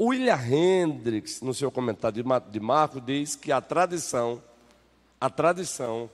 William 0.00 0.40
Hendricks, 0.40 1.42
no 1.42 1.52
seu 1.52 1.70
comentário 1.70 2.24
de 2.50 2.60
Marcos, 2.60 3.04
diz 3.04 3.36
que 3.36 3.52
a 3.52 3.60
tradição, 3.60 4.42
a 5.20 5.28
tradição 5.28 6.08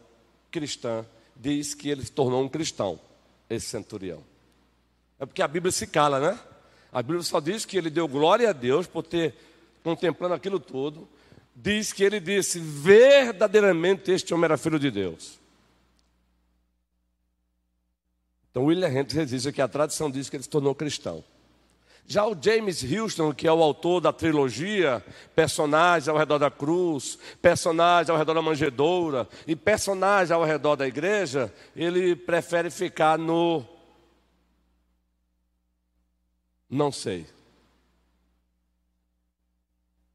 cristã, 0.51 1.07
diz 1.37 1.73
que 1.73 1.89
ele 1.89 2.05
se 2.05 2.11
tornou 2.11 2.43
um 2.43 2.49
cristão, 2.49 2.99
esse 3.49 3.67
centurião. 3.67 4.25
É 5.21 5.25
porque 5.25 5.41
a 5.41 5.47
Bíblia 5.47 5.71
se 5.71 5.87
cala, 5.87 6.19
né? 6.19 6.39
A 6.93 7.01
Bíblia 7.01 7.23
só 7.23 7.39
diz 7.39 7.65
que 7.65 7.77
ele 7.77 7.89
deu 7.89 8.09
glória 8.09 8.51
a 8.51 8.53
Deus 8.53 8.89
por 8.89 9.05
ter 9.05 9.35
contemplando 9.85 10.35
aquilo 10.35 10.59
tudo. 10.59 11.09
Diz 11.55 11.93
que 11.93 12.03
ele 12.03 12.19
disse: 12.19 12.59
verdadeiramente 12.59 14.11
este 14.11 14.35
homem 14.35 14.47
era 14.47 14.59
filho 14.59 14.81
de 14.81 14.91
Deus. 14.91 15.39
Então, 18.51 18.65
William 18.65 18.89
Hendricks 18.89 19.15
resiste 19.15 19.53
que 19.53 19.63
a 19.63 19.69
tradição 19.69 20.11
diz 20.11 20.29
que 20.29 20.37
ele 20.37 20.43
se 20.43 20.49
tornou 20.49 20.75
cristão. 20.75 21.23
Já 22.09 22.25
o 22.25 22.37
James 22.41 22.85
Houston, 22.85 23.35
que 23.35 23.49
é 23.49 23.53
o 23.53 23.63
autor 23.63 24.01
da 24.01 24.13
trilogia 24.13 25.05
Personagens 25.35 26.09
ao 26.09 26.17
redor 26.17 26.39
da 26.39 26.51
cruz, 26.51 27.19
Personagens 27.43 28.09
ao 28.09 28.17
redor 28.17 28.35
da 28.35 28.43
manjedoura 28.43 29.29
e 29.47 29.57
Personagens 29.57 30.31
ao 30.31 30.45
redor 30.45 30.77
da 30.77 30.87
igreja, 30.87 31.53
ele 31.75 32.15
prefere 32.15 32.71
ficar 32.71 33.19
no 33.19 33.65
não 36.69 36.91
sei. 36.91 37.27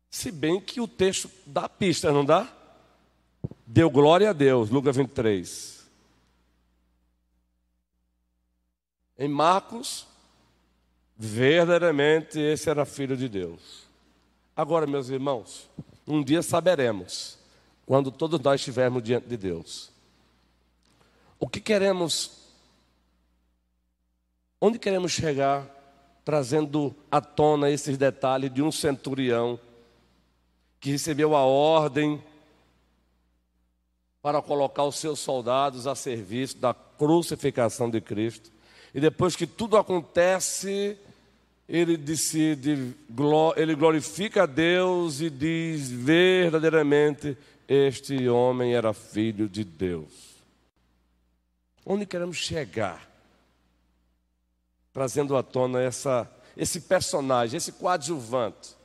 Se 0.10 0.32
bem 0.32 0.60
que 0.60 0.82
o 0.82 0.88
texto 0.88 1.32
dá 1.46 1.70
pista, 1.70 2.12
não 2.12 2.26
dá? 2.26 2.52
Deu 3.66 3.90
glória 3.90 4.30
a 4.30 4.34
Deus, 4.34 4.70
Lucas 4.70 4.98
23. 4.98 5.90
Em 9.18 9.30
Marcos, 9.30 10.06
Verdadeiramente 11.24 12.40
esse 12.40 12.68
era 12.68 12.84
filho 12.84 13.16
de 13.16 13.30
Deus. 13.30 13.84
Agora, 14.56 14.88
meus 14.88 15.08
irmãos, 15.10 15.70
um 16.08 16.24
dia 16.24 16.42
saberemos, 16.42 17.38
quando 17.86 18.12
todos 18.12 18.40
nós 18.40 18.60
estivermos 18.60 19.04
diante 19.04 19.28
de 19.28 19.38
Deus. 19.38 19.92
O 21.40 21.48
que 21.48 21.62
queremos, 21.62 22.40
onde 24.60 24.80
queremos 24.80 25.12
chegar, 25.12 25.68
trazendo 26.26 26.96
à 27.12 27.22
tona 27.22 27.70
esses 27.70 28.00
detalhes 28.00 28.52
de 28.52 28.64
um 28.64 28.72
centurião 28.72 29.60
que 30.80 30.90
recebeu 30.90 31.36
a 31.36 31.46
ordem 31.46 32.20
para 34.24 34.42
colocar 34.42 34.86
os 34.86 34.98
seus 34.98 35.20
soldados 35.20 35.86
a 35.86 35.94
serviço 35.94 36.58
da 36.58 36.74
crucificação 36.74 37.92
de 37.92 38.02
Cristo. 38.02 38.52
E 38.92 39.00
depois 39.00 39.36
que 39.36 39.46
tudo 39.46 39.78
acontece, 39.78 40.98
ele 41.72 41.96
decide, 41.96 42.94
ele 43.56 43.76
glorifica 43.76 44.44
a 44.44 44.46
Deus 44.46 45.22
e 45.22 45.30
diz 45.30 45.90
verdadeiramente: 45.90 47.38
este 47.66 48.28
homem 48.28 48.76
era 48.76 48.92
filho 48.92 49.48
de 49.48 49.64
Deus. 49.64 50.36
Onde 51.86 52.06
queremos 52.06 52.36
chegar? 52.36 53.10
Trazendo 54.92 55.38
à 55.38 55.42
tona 55.42 55.82
essa, 55.82 56.30
esse 56.58 56.82
personagem, 56.82 57.56
esse 57.56 57.72
coadjuvante. 57.72 58.76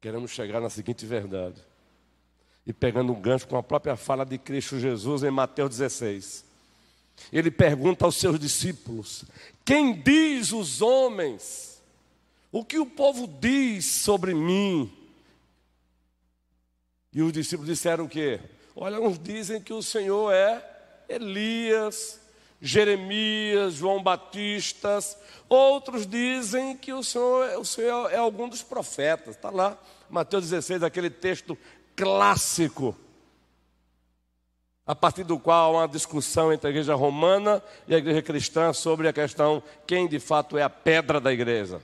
Queremos 0.00 0.30
chegar 0.30 0.60
na 0.60 0.70
seguinte 0.70 1.04
verdade. 1.04 1.60
E 2.64 2.72
pegando 2.72 3.12
um 3.12 3.20
gancho 3.20 3.48
com 3.48 3.56
a 3.56 3.62
própria 3.62 3.96
fala 3.96 4.24
de 4.24 4.38
Cristo 4.38 4.78
Jesus 4.78 5.24
em 5.24 5.32
Mateus 5.32 5.70
16 5.70 6.49
ele 7.32 7.50
pergunta 7.50 8.04
aos 8.04 8.16
seus 8.16 8.38
discípulos: 8.38 9.24
Quem 9.64 9.92
diz 9.92 10.52
os 10.52 10.82
homens? 10.82 11.80
O 12.52 12.64
que 12.64 12.78
o 12.78 12.86
povo 12.86 13.26
diz 13.26 13.84
sobre 13.86 14.34
mim? 14.34 14.92
E 17.12 17.22
os 17.22 17.32
discípulos 17.32 17.68
disseram 17.68 18.04
o 18.04 18.08
quê? 18.08 18.40
Olha, 18.74 19.00
uns 19.00 19.18
dizem 19.18 19.60
que 19.60 19.72
o 19.72 19.82
Senhor 19.82 20.32
é 20.32 20.64
Elias, 21.08 22.20
Jeremias, 22.60 23.74
João 23.74 24.02
Batista, 24.02 24.98
outros 25.48 26.06
dizem 26.06 26.76
que 26.76 26.92
o 26.92 27.02
Senhor, 27.02 27.58
o 27.58 27.64
Senhor 27.64 28.10
é 28.12 28.16
algum 28.16 28.48
dos 28.48 28.62
profetas. 28.62 29.36
Está 29.36 29.50
lá, 29.50 29.78
Mateus 30.08 30.44
16, 30.44 30.82
aquele 30.82 31.10
texto 31.10 31.56
clássico 31.96 32.96
a 34.90 34.94
partir 34.96 35.22
do 35.22 35.38
qual 35.38 35.76
há 35.76 35.82
uma 35.82 35.86
discussão 35.86 36.52
entre 36.52 36.66
a 36.66 36.70
igreja 36.70 36.96
romana 36.96 37.62
e 37.86 37.94
a 37.94 37.98
igreja 37.98 38.20
cristã 38.22 38.72
sobre 38.72 39.06
a 39.06 39.12
questão 39.12 39.62
quem 39.86 40.08
de 40.08 40.18
fato 40.18 40.58
é 40.58 40.64
a 40.64 40.68
pedra 40.68 41.20
da 41.20 41.32
igreja. 41.32 41.80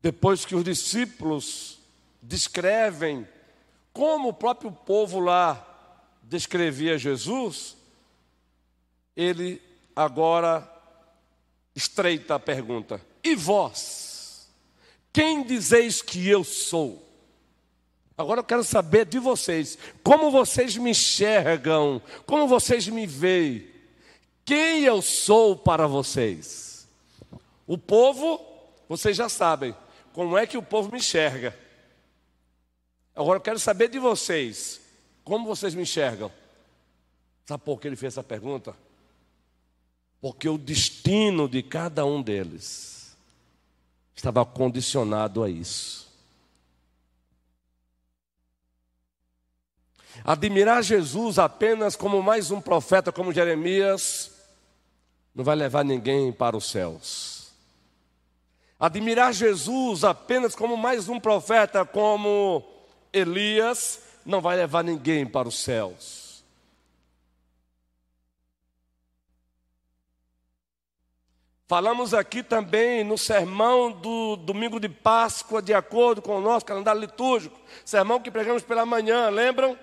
Depois 0.00 0.44
que 0.44 0.56
os 0.56 0.64
discípulos 0.64 1.78
descrevem 2.20 3.24
como 3.92 4.30
o 4.30 4.34
próprio 4.34 4.72
povo 4.72 5.20
lá 5.20 5.64
descrevia 6.24 6.98
Jesus, 6.98 7.76
ele 9.14 9.62
agora 9.94 10.68
estreita 11.72 12.34
a 12.34 12.40
pergunta: 12.40 13.00
E 13.22 13.36
vós? 13.36 14.50
Quem 15.12 15.44
dizeis 15.44 16.02
que 16.02 16.28
eu 16.28 16.42
sou? 16.42 17.11
Agora 18.16 18.40
eu 18.40 18.44
quero 18.44 18.62
saber 18.62 19.06
de 19.06 19.18
vocês, 19.18 19.78
como 20.02 20.30
vocês 20.30 20.76
me 20.76 20.90
enxergam, 20.90 22.00
como 22.26 22.46
vocês 22.46 22.86
me 22.88 23.06
veem, 23.06 23.66
quem 24.44 24.84
eu 24.84 25.00
sou 25.00 25.56
para 25.56 25.86
vocês. 25.86 26.86
O 27.66 27.78
povo, 27.78 28.40
vocês 28.88 29.16
já 29.16 29.28
sabem, 29.28 29.74
como 30.12 30.36
é 30.36 30.46
que 30.46 30.58
o 30.58 30.62
povo 30.62 30.90
me 30.92 30.98
enxerga. 30.98 31.56
Agora 33.14 33.38
eu 33.38 33.42
quero 33.42 33.58
saber 33.58 33.88
de 33.88 33.98
vocês, 33.98 34.80
como 35.24 35.46
vocês 35.46 35.74
me 35.74 35.82
enxergam. 35.82 36.30
Sabe 37.46 37.62
por 37.64 37.80
que 37.80 37.88
ele 37.88 37.96
fez 37.96 38.12
essa 38.12 38.22
pergunta? 38.22 38.74
Porque 40.20 40.48
o 40.48 40.58
destino 40.58 41.48
de 41.48 41.62
cada 41.62 42.04
um 42.04 42.22
deles 42.22 43.16
estava 44.14 44.44
condicionado 44.44 45.42
a 45.42 45.50
isso. 45.50 46.11
Admirar 50.24 50.82
Jesus 50.82 51.38
apenas 51.38 51.96
como 51.96 52.22
mais 52.22 52.50
um 52.50 52.60
profeta, 52.60 53.10
como 53.10 53.32
Jeremias, 53.32 54.30
não 55.34 55.42
vai 55.42 55.56
levar 55.56 55.84
ninguém 55.84 56.32
para 56.32 56.56
os 56.56 56.70
céus. 56.70 57.52
Admirar 58.78 59.32
Jesus 59.32 60.04
apenas 60.04 60.54
como 60.54 60.76
mais 60.76 61.08
um 61.08 61.18
profeta, 61.18 61.84
como 61.84 62.62
Elias, 63.12 64.00
não 64.24 64.40
vai 64.40 64.56
levar 64.56 64.84
ninguém 64.84 65.26
para 65.26 65.48
os 65.48 65.58
céus. 65.58 66.44
Falamos 71.66 72.12
aqui 72.12 72.42
também 72.42 73.02
no 73.02 73.16
sermão 73.16 73.90
do 73.90 74.36
domingo 74.36 74.78
de 74.78 74.88
Páscoa, 74.88 75.62
de 75.62 75.72
acordo 75.72 76.20
com 76.20 76.36
o 76.36 76.40
nosso 76.40 76.66
calendário 76.66 77.00
litúrgico, 77.00 77.58
sermão 77.84 78.20
que 78.20 78.30
pregamos 78.30 78.62
pela 78.62 78.84
manhã, 78.84 79.28
lembram? 79.30 79.76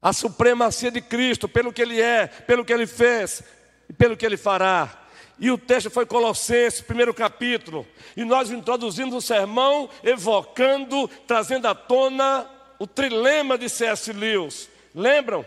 A 0.00 0.12
supremacia 0.12 0.90
de 0.90 1.00
Cristo, 1.00 1.48
pelo 1.48 1.72
que 1.72 1.82
Ele 1.82 2.00
é, 2.00 2.26
pelo 2.26 2.64
que 2.64 2.72
Ele 2.72 2.86
fez 2.86 3.42
e 3.88 3.92
pelo 3.92 4.16
que 4.16 4.24
Ele 4.24 4.36
fará. 4.36 5.06
E 5.38 5.50
o 5.50 5.58
texto 5.58 5.90
foi 5.90 6.06
Colossenses, 6.06 6.80
primeiro 6.80 7.12
capítulo. 7.12 7.86
E 8.16 8.24
nós 8.24 8.50
introduzimos 8.50 9.14
o 9.14 9.20
sermão 9.20 9.88
evocando, 10.02 11.08
trazendo 11.26 11.66
à 11.66 11.74
tona 11.74 12.48
o 12.78 12.86
trilema 12.86 13.58
de 13.58 13.68
C.S. 13.68 14.12
Lewis. 14.12 14.68
Lembram? 14.94 15.44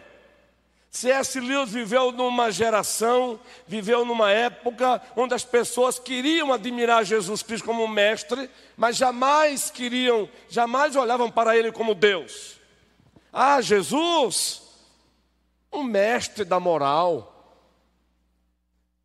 C.S. 0.92 1.40
Lewis 1.40 1.72
viveu 1.72 2.12
numa 2.12 2.52
geração, 2.52 3.40
viveu 3.68 4.04
numa 4.04 4.32
época 4.32 5.02
onde 5.16 5.34
as 5.36 5.44
pessoas 5.44 6.00
queriam 6.00 6.52
admirar 6.52 7.06
Jesus 7.06 7.44
Cristo 7.44 7.66
como 7.66 7.88
mestre, 7.88 8.50
mas 8.76 8.98
jamais 8.98 9.70
queriam, 9.70 10.28
jamais 10.50 10.96
olhavam 10.96 11.30
para 11.30 11.56
ele 11.56 11.72
como 11.72 11.94
Deus. 11.94 12.59
Ah, 13.32 13.62
Jesus, 13.62 14.62
um 15.72 15.84
mestre 15.84 16.44
da 16.44 16.60
moral. 16.60 17.36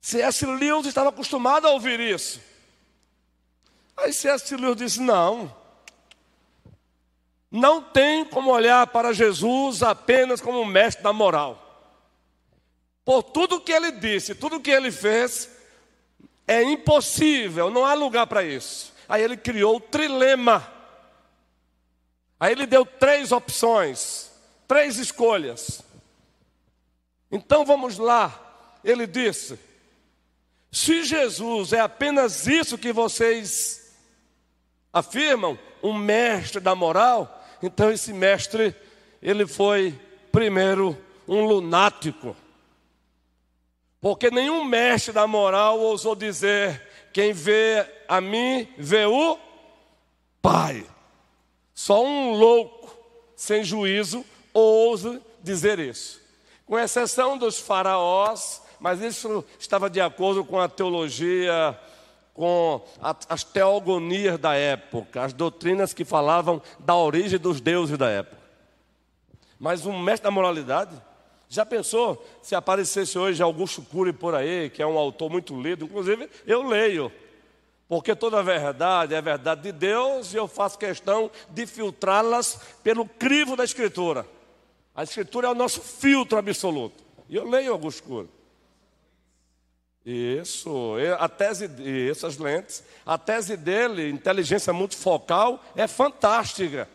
C.S. 0.00 0.44
Lewis 0.44 0.86
estava 0.86 1.10
acostumado 1.10 1.66
a 1.66 1.70
ouvir 1.70 2.00
isso. 2.00 2.40
Aí 3.96 4.12
C.S. 4.12 4.56
Lewis 4.56 4.76
disse: 4.76 5.00
Não, 5.00 5.54
não 7.50 7.80
tem 7.80 8.24
como 8.24 8.50
olhar 8.50 8.86
para 8.88 9.12
Jesus 9.12 9.82
apenas 9.82 10.40
como 10.40 10.60
um 10.60 10.64
mestre 10.64 11.04
da 11.04 11.12
moral. 11.12 11.60
Por 13.04 13.22
tudo 13.22 13.60
que 13.60 13.70
ele 13.70 13.92
disse, 13.92 14.34
tudo 14.34 14.60
que 14.60 14.70
ele 14.70 14.90
fez, 14.90 15.48
é 16.48 16.62
impossível, 16.62 17.70
não 17.70 17.84
há 17.84 17.94
lugar 17.94 18.26
para 18.26 18.42
isso. 18.42 18.92
Aí 19.08 19.22
ele 19.22 19.36
criou 19.36 19.76
o 19.76 19.80
trilema. 19.80 20.73
Aí 22.38 22.52
ele 22.52 22.66
deu 22.66 22.84
três 22.84 23.32
opções, 23.32 24.30
três 24.66 24.98
escolhas. 24.98 25.82
Então 27.30 27.64
vamos 27.64 27.98
lá. 27.98 28.40
Ele 28.82 29.06
disse: 29.06 29.58
se 30.70 31.04
Jesus 31.04 31.72
é 31.72 31.80
apenas 31.80 32.46
isso 32.46 32.76
que 32.76 32.92
vocês 32.92 33.94
afirmam, 34.92 35.58
um 35.82 35.92
mestre 35.92 36.60
da 36.60 36.74
moral, 36.74 37.44
então 37.62 37.90
esse 37.90 38.12
mestre, 38.12 38.74
ele 39.22 39.46
foi 39.46 39.98
primeiro 40.30 40.98
um 41.26 41.44
lunático. 41.44 42.36
Porque 44.00 44.30
nenhum 44.30 44.64
mestre 44.64 45.12
da 45.12 45.26
moral 45.26 45.80
ousou 45.80 46.14
dizer: 46.14 46.82
quem 47.12 47.32
vê 47.32 47.88
a 48.08 48.20
mim, 48.20 48.68
vê 48.76 49.06
o 49.06 49.38
Pai. 50.42 50.86
Só 51.74 52.04
um 52.04 52.34
louco, 52.34 52.96
sem 53.34 53.64
juízo, 53.64 54.24
ousa 54.52 55.20
dizer 55.42 55.78
isso. 55.78 56.20
Com 56.64 56.78
exceção 56.78 57.36
dos 57.36 57.58
faraós, 57.58 58.62
mas 58.78 59.00
isso 59.00 59.44
estava 59.58 59.90
de 59.90 60.00
acordo 60.00 60.44
com 60.44 60.60
a 60.60 60.68
teologia, 60.68 61.78
com 62.32 62.80
as 63.28 63.44
teogonias 63.44 64.38
da 64.38 64.54
época, 64.54 65.22
as 65.22 65.32
doutrinas 65.32 65.92
que 65.92 66.04
falavam 66.04 66.62
da 66.78 66.94
origem 66.94 67.38
dos 67.38 67.60
deuses 67.60 67.98
da 67.98 68.08
época. 68.08 68.42
Mas 69.58 69.84
um 69.84 69.98
mestre 69.98 70.24
da 70.24 70.30
moralidade 70.30 71.00
já 71.48 71.64
pensou 71.64 72.24
se 72.42 72.54
aparecesse 72.54 73.18
hoje 73.18 73.42
Augusto 73.42 73.82
Cury 73.82 74.12
por 74.12 74.34
aí, 74.34 74.68
que 74.70 74.82
é 74.82 74.86
um 74.86 74.98
autor 74.98 75.30
muito 75.30 75.60
lido, 75.60 75.84
inclusive 75.84 76.28
eu 76.46 76.66
leio, 76.66 77.12
porque 77.88 78.14
toda 78.14 78.42
verdade 78.42 79.14
é 79.14 79.20
verdade 79.20 79.62
de 79.62 79.72
Deus 79.72 80.32
e 80.32 80.36
eu 80.36 80.48
faço 80.48 80.78
questão 80.78 81.30
de 81.50 81.66
filtrá-las 81.66 82.58
pelo 82.82 83.06
crivo 83.06 83.56
da 83.56 83.64
Escritura. 83.64 84.26
A 84.94 85.02
Escritura 85.02 85.48
é 85.48 85.50
o 85.50 85.54
nosso 85.54 85.80
filtro 85.80 86.38
absoluto. 86.38 87.04
E 87.28 87.36
eu 87.36 87.48
leio 87.48 87.72
Augusto 87.72 88.02
Cury. 88.04 88.28
Isso, 90.04 90.96
a 91.18 91.28
tese, 91.28 91.70
essas 92.10 92.36
lentes, 92.36 92.84
a 93.06 93.16
tese 93.16 93.56
dele, 93.56 94.10
inteligência 94.10 94.72
multifocal, 94.72 95.64
é 95.74 95.86
fantástica. 95.86 96.88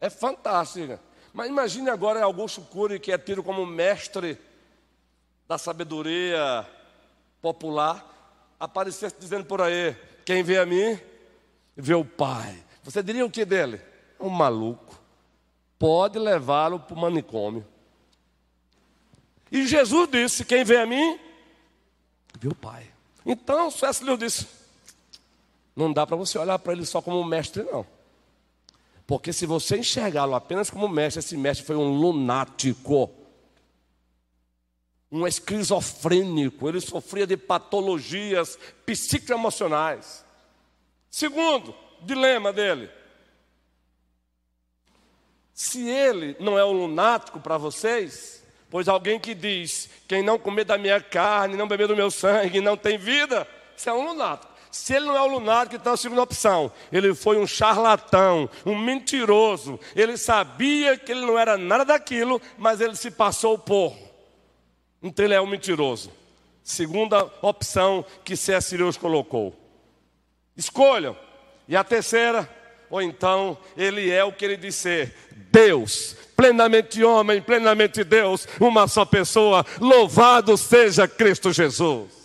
É 0.00 0.08
fantástica. 0.08 1.00
Mas 1.32 1.48
imagine 1.48 1.90
agora 1.90 2.22
Augusto 2.22 2.60
Cury, 2.60 3.00
que 3.00 3.10
é 3.10 3.18
tido 3.18 3.42
como 3.42 3.66
mestre 3.66 4.38
da 5.48 5.58
sabedoria 5.58 6.64
popular, 7.42 8.13
aparecesse 8.58 9.16
dizendo 9.18 9.44
por 9.44 9.60
aí: 9.60 9.96
quem 10.24 10.42
vê 10.42 10.58
a 10.58 10.66
mim, 10.66 10.98
vê 11.76 11.94
o 11.94 12.04
Pai. 12.04 12.62
Você 12.82 13.02
diria 13.02 13.24
o 13.24 13.30
que 13.30 13.44
dele? 13.44 13.80
Um 14.20 14.28
maluco. 14.28 15.00
Pode 15.78 16.18
levá-lo 16.18 16.80
para 16.80 16.94
o 16.94 17.00
manicômio. 17.00 17.66
E 19.50 19.66
Jesus 19.66 20.08
disse: 20.10 20.44
quem 20.44 20.64
vê 20.64 20.78
a 20.78 20.86
mim, 20.86 21.18
vê 22.38 22.48
o 22.48 22.54
Pai. 22.54 22.86
Então. 23.24 23.68
Lewis 24.02 24.18
disse: 24.18 24.46
não 25.76 25.92
dá 25.92 26.06
para 26.06 26.16
você 26.16 26.38
olhar 26.38 26.58
para 26.58 26.72
ele 26.72 26.86
só 26.86 27.02
como 27.02 27.24
mestre, 27.24 27.62
não. 27.64 27.84
Porque 29.06 29.32
se 29.32 29.44
você 29.44 29.76
enxergá-lo 29.78 30.34
apenas 30.34 30.70
como 30.70 30.88
mestre, 30.88 31.18
esse 31.18 31.36
mestre 31.36 31.66
foi 31.66 31.76
um 31.76 31.92
lunático, 31.92 33.10
um 35.14 35.28
esquizofrênico, 35.28 36.68
ele 36.68 36.80
sofria 36.80 37.24
de 37.24 37.36
patologias 37.36 38.58
psicoemocionais. 38.84 40.24
Segundo, 41.08 41.72
dilema 42.00 42.52
dele. 42.52 42.90
Se 45.52 45.88
ele 45.88 46.36
não 46.40 46.58
é 46.58 46.64
um 46.64 46.72
lunático 46.72 47.38
para 47.38 47.56
vocês, 47.56 48.42
pois 48.68 48.88
alguém 48.88 49.20
que 49.20 49.34
diz: 49.34 49.88
quem 50.08 50.20
não 50.20 50.36
comer 50.36 50.64
da 50.64 50.76
minha 50.76 51.00
carne, 51.00 51.56
não 51.56 51.68
beber 51.68 51.86
do 51.86 51.94
meu 51.94 52.10
sangue, 52.10 52.60
não 52.60 52.76
tem 52.76 52.98
vida, 52.98 53.46
isso 53.76 53.88
é 53.88 53.92
um 53.92 54.08
lunático. 54.08 54.52
Se 54.72 54.94
ele 54.94 55.06
não 55.06 55.16
é 55.16 55.22
o 55.22 55.28
lunático, 55.28 55.76
então 55.76 55.92
é 55.92 55.94
a 55.94 55.96
segunda 55.96 56.22
opção. 56.22 56.72
Ele 56.90 57.14
foi 57.14 57.38
um 57.38 57.46
charlatão, 57.46 58.50
um 58.66 58.76
mentiroso. 58.76 59.78
Ele 59.94 60.16
sabia 60.16 60.98
que 60.98 61.12
ele 61.12 61.20
não 61.24 61.38
era 61.38 61.56
nada 61.56 61.84
daquilo, 61.84 62.42
mas 62.58 62.80
ele 62.80 62.96
se 62.96 63.12
passou 63.12 63.56
por. 63.56 64.13
Então 65.04 65.22
ele 65.22 65.34
é 65.34 65.40
um 65.40 65.46
mentiroso. 65.46 66.10
Segunda 66.62 67.30
opção 67.42 68.02
que 68.24 68.34
C.S. 68.34 68.74
Lewis 68.74 68.96
colocou. 68.96 69.54
Escolham. 70.56 71.14
E 71.68 71.76
a 71.76 71.84
terceira, 71.84 72.48
ou 72.88 73.02
então 73.02 73.58
ele 73.76 74.10
é 74.10 74.24
o 74.24 74.32
que 74.32 74.46
ele 74.46 74.56
disse 74.56 75.12
Deus, 75.52 76.16
plenamente 76.34 77.04
homem, 77.04 77.42
plenamente 77.42 78.02
Deus, 78.02 78.48
uma 78.58 78.88
só 78.88 79.04
pessoa. 79.04 79.64
Louvado 79.78 80.56
seja 80.56 81.06
Cristo 81.06 81.52
Jesus. 81.52 82.23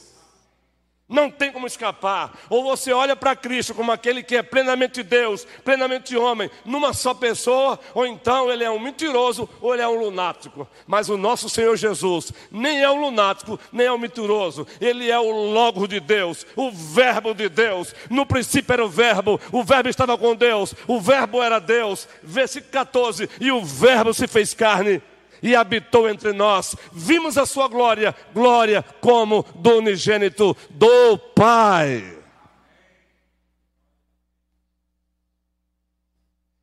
Não 1.09 1.31
tem 1.31 1.51
como 1.51 1.65
escapar. 1.65 2.37
Ou 2.49 2.63
você 2.63 2.93
olha 2.93 3.15
para 3.15 3.35
Cristo 3.35 3.73
como 3.73 3.91
aquele 3.91 4.21
que 4.21 4.35
é 4.35 4.43
plenamente 4.43 5.01
Deus, 5.01 5.45
plenamente 5.65 6.15
homem, 6.15 6.51
numa 6.63 6.93
só 6.93 7.15
pessoa, 7.15 7.79
ou 7.95 8.05
então 8.05 8.51
ele 8.51 8.63
é 8.63 8.69
um 8.69 8.79
mentiroso 8.79 9.49
ou 9.59 9.73
ele 9.73 9.81
é 9.81 9.87
um 9.87 9.99
lunático. 9.99 10.67
Mas 10.85 11.09
o 11.09 11.17
nosso 11.17 11.49
Senhor 11.49 11.75
Jesus 11.75 12.31
nem 12.51 12.83
é 12.83 12.89
um 12.91 13.01
lunático, 13.01 13.59
nem 13.71 13.87
é 13.87 13.91
um 13.91 13.97
mentiroso. 13.97 14.67
Ele 14.79 15.09
é 15.09 15.17
o 15.17 15.49
Logo 15.49 15.87
de 15.87 15.99
Deus, 15.99 16.45
o 16.55 16.69
Verbo 16.71 17.33
de 17.33 17.49
Deus. 17.49 17.95
No 18.07 18.23
princípio 18.23 18.73
era 18.73 18.85
o 18.85 18.89
Verbo, 18.89 19.41
o 19.51 19.63
Verbo 19.63 19.89
estava 19.89 20.15
com 20.15 20.35
Deus, 20.35 20.75
o 20.87 21.01
Verbo 21.01 21.41
era 21.41 21.57
Deus. 21.57 22.07
Versículo 22.21 22.71
14: 22.71 23.27
E 23.41 23.51
o 23.51 23.65
Verbo 23.65 24.13
se 24.13 24.27
fez 24.27 24.53
carne 24.53 25.01
e 25.41 25.55
habitou 25.55 26.09
entre 26.09 26.33
nós. 26.33 26.75
Vimos 26.91 27.37
a 27.37 27.45
sua 27.45 27.67
glória, 27.67 28.15
glória 28.33 28.83
como 29.01 29.45
do 29.55 29.77
unigênito 29.77 30.55
do 30.69 31.17
Pai. 31.35 32.17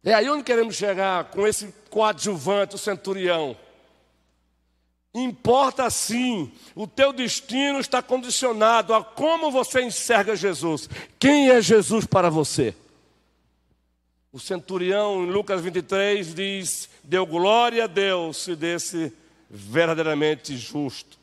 É 0.04 0.14
aí 0.14 0.30
onde 0.30 0.44
queremos 0.44 0.76
chegar 0.76 1.24
com 1.24 1.46
esse 1.46 1.74
coadjuvante, 1.90 2.76
o 2.76 2.78
centurião. 2.78 3.56
Importa 5.12 5.88
sim, 5.88 6.52
o 6.74 6.86
teu 6.86 7.12
destino 7.12 7.80
está 7.80 8.02
condicionado 8.02 8.94
a 8.94 9.02
como 9.02 9.50
você 9.50 9.82
enxerga 9.82 10.36
Jesus. 10.36 10.88
Quem 11.18 11.50
é 11.50 11.60
Jesus 11.60 12.04
para 12.06 12.30
você? 12.30 12.74
O 14.36 14.38
centurião, 14.38 15.24
em 15.24 15.30
Lucas 15.30 15.62
23, 15.62 16.34
diz: 16.34 16.90
Deu 17.02 17.24
glória 17.24 17.84
a 17.84 17.86
Deus 17.86 18.46
e 18.46 18.54
desse 18.54 19.10
verdadeiramente 19.48 20.58
justo. 20.58 21.18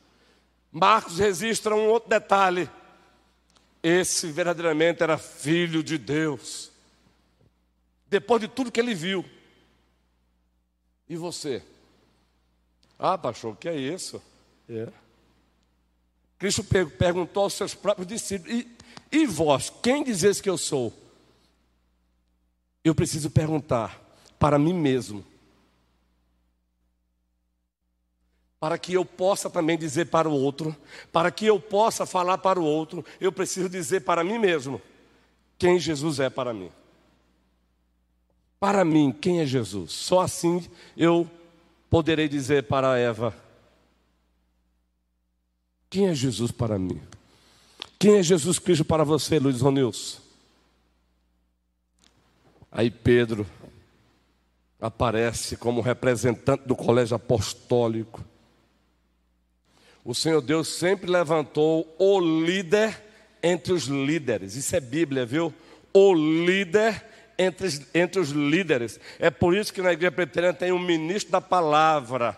Marcos 0.71 1.19
registra 1.19 1.75
um 1.75 1.89
outro 1.89 2.09
detalhe. 2.09 2.67
Esse 3.83 4.31
verdadeiramente 4.31 5.03
era 5.03 5.15
filho 5.19 5.83
de 5.83 5.99
Deus. 5.99 6.71
Depois 8.09 8.41
de 8.41 8.47
tudo 8.47 8.71
que 8.71 8.79
ele 8.79 8.95
viu. 8.95 9.23
E 11.07 11.15
você? 11.15 11.61
Ah, 12.97 13.15
pastor, 13.15 13.53
o 13.53 13.55
que 13.55 13.69
é 13.69 13.75
isso? 13.75 14.19
É. 14.67 14.87
Cristo 16.39 16.63
perguntou 16.97 17.43
aos 17.43 17.53
seus 17.53 17.75
próprios 17.75 18.07
discípulos: 18.07 18.51
e, 18.51 18.67
e 19.11 19.27
vós, 19.27 19.71
quem 19.83 20.03
dizes 20.03 20.41
que 20.41 20.49
eu 20.49 20.57
sou? 20.57 21.02
Eu 22.83 22.93
preciso 22.93 23.29
perguntar 23.29 23.99
para 24.37 24.59
mim 24.59 24.73
mesmo. 24.73 25.23
Para 28.59 28.77
que 28.77 28.93
eu 28.93 29.05
possa 29.05 29.49
também 29.49 29.77
dizer 29.77 30.05
para 30.05 30.27
o 30.27 30.33
outro, 30.33 30.75
para 31.11 31.31
que 31.31 31.45
eu 31.45 31.59
possa 31.59 32.05
falar 32.05 32.37
para 32.37 32.59
o 32.59 32.63
outro, 32.63 33.05
eu 33.19 33.31
preciso 33.31 33.69
dizer 33.69 34.01
para 34.01 34.23
mim 34.23 34.37
mesmo 34.37 34.81
quem 35.57 35.79
Jesus 35.79 36.19
é 36.19 36.29
para 36.29 36.53
mim. 36.53 36.71
Para 38.59 38.85
mim, 38.85 39.11
quem 39.11 39.41
é 39.41 39.45
Jesus? 39.45 39.91
Só 39.91 40.21
assim 40.21 40.65
eu 40.95 41.29
poderei 41.89 42.29
dizer 42.29 42.63
para 42.63 42.97
Eva: 42.97 43.35
Quem 45.89 46.07
é 46.07 46.13
Jesus 46.13 46.51
para 46.51 46.79
mim? 46.79 47.01
Quem 47.99 48.15
é 48.15 48.23
Jesus 48.23 48.59
Cristo 48.59 48.85
para 48.85 49.03
você, 49.03 49.39
Luiz 49.39 49.59
Ronilson? 49.59 50.22
Aí 52.75 52.89
Pedro 52.89 53.45
aparece 54.81 55.55
como 55.55 55.79
representante 55.79 56.67
do 56.67 56.75
colégio 56.75 57.15
apostólico. 57.15 58.25
O 60.03 60.15
Senhor 60.15 60.41
Deus 60.41 60.69
sempre 60.69 61.09
levantou 61.09 61.95
o 61.99 62.19
líder 62.19 62.99
entre 63.43 63.71
os 63.73 63.83
líderes. 63.83 64.55
Isso 64.55 64.75
é 64.75 64.79
Bíblia, 64.79 65.23
viu? 65.23 65.53
O 65.93 66.15
líder 66.15 67.05
entre, 67.37 67.69
entre 67.93 68.19
os 68.19 68.31
líderes. 68.31 68.99
É 69.19 69.29
por 69.29 69.55
isso 69.55 69.71
que 69.71 69.81
na 69.81 69.93
igreja 69.93 70.11
preteriana 70.11 70.57
tem 70.57 70.71
um 70.71 70.79
ministro 70.79 71.31
da 71.31 71.39
palavra. 71.39 72.35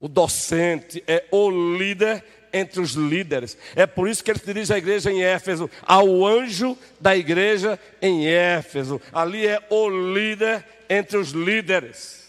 O 0.00 0.08
docente 0.08 1.04
é 1.06 1.26
o 1.30 1.50
líder 1.76 2.24
entre 2.52 2.80
os 2.80 2.92
líderes. 2.92 3.56
É 3.74 3.86
por 3.86 4.08
isso 4.08 4.22
que 4.22 4.30
ele 4.30 4.38
se 4.38 4.46
dirige 4.46 4.72
à 4.72 4.78
igreja 4.78 5.10
em 5.10 5.22
Éfeso, 5.22 5.70
ao 5.82 6.26
anjo 6.26 6.76
da 7.00 7.16
igreja 7.16 7.78
em 8.00 8.26
Éfeso. 8.26 9.00
Ali 9.12 9.46
é 9.46 9.60
o 9.70 9.88
líder 9.88 10.64
entre 10.88 11.16
os 11.16 11.30
líderes. 11.30 12.28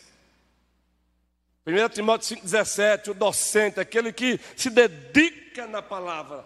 1 1.65 1.89
Timóteo 1.89 2.37
5,17, 2.37 3.09
o 3.09 3.13
docente, 3.13 3.79
aquele 3.79 4.11
que 4.11 4.39
se 4.55 4.69
dedica 4.69 5.67
na 5.67 5.81
palavra. 5.81 6.43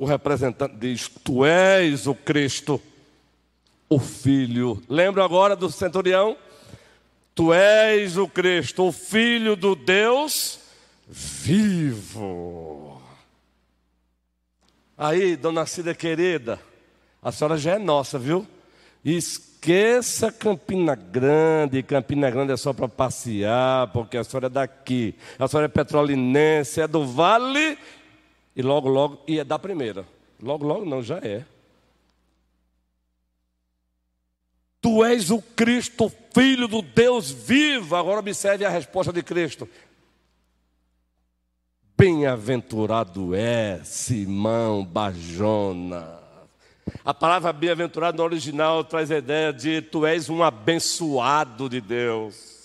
o 0.00 0.06
representante 0.06 0.76
diz: 0.76 1.08
Tu 1.22 1.44
és 1.44 2.06
o 2.06 2.14
Cristo, 2.14 2.80
o 3.86 3.98
Filho. 3.98 4.82
Lembra 4.88 5.22
agora 5.22 5.54
do 5.54 5.70
centurião? 5.70 6.38
Tu 7.34 7.52
és 7.52 8.16
o 8.16 8.28
Cristo, 8.28 8.88
o 8.88 8.92
Filho 8.92 9.56
do 9.56 9.74
Deus 9.74 10.60
vivo. 11.08 13.00
Aí, 14.96 15.36
dona 15.36 15.64
Cida 15.64 15.94
querida, 15.94 16.60
a 17.22 17.32
senhora 17.32 17.56
já 17.56 17.76
é 17.76 17.78
nossa, 17.78 18.18
viu? 18.18 18.46
Esqueça 19.04 20.30
Campina 20.30 20.94
Grande, 20.94 21.82
Campina 21.82 22.30
Grande 22.30 22.52
é 22.52 22.56
só 22.56 22.72
para 22.72 22.86
passear, 22.86 23.88
porque 23.92 24.16
a 24.16 24.24
senhora 24.24 24.46
é 24.46 24.50
daqui. 24.50 25.14
A 25.38 25.48
senhora 25.48 25.66
é 25.66 25.68
petrolinense, 25.68 26.80
é 26.80 26.86
do 26.86 27.06
Vale 27.06 27.78
e 28.54 28.62
logo, 28.62 28.88
logo 28.88 29.22
ia 29.26 29.44
dar 29.44 29.58
primeira. 29.58 30.04
Logo, 30.40 30.66
logo 30.66 30.84
não, 30.84 31.02
já 31.02 31.18
é. 31.18 31.44
Tu 34.82 35.04
és 35.04 35.30
o 35.30 35.40
Cristo, 35.40 36.12
filho 36.34 36.68
do 36.68 36.82
Deus 36.82 37.30
vivo. 37.30 37.96
Agora 37.96 38.20
observe 38.20 38.64
a 38.64 38.70
resposta 38.70 39.12
de 39.12 39.22
Cristo. 39.22 39.68
Bem-aventurado 41.96 43.34
é 43.34 43.80
Simão 43.84 44.84
Bajona. 44.84 46.18
A 47.04 47.12
palavra 47.12 47.52
bem-aventurado 47.52 48.16
no 48.16 48.24
original 48.24 48.82
traz 48.82 49.10
a 49.10 49.18
ideia 49.18 49.52
de 49.52 49.82
tu 49.82 50.06
és 50.06 50.28
um 50.28 50.42
abençoado 50.42 51.68
de 51.68 51.80
Deus 51.80 52.60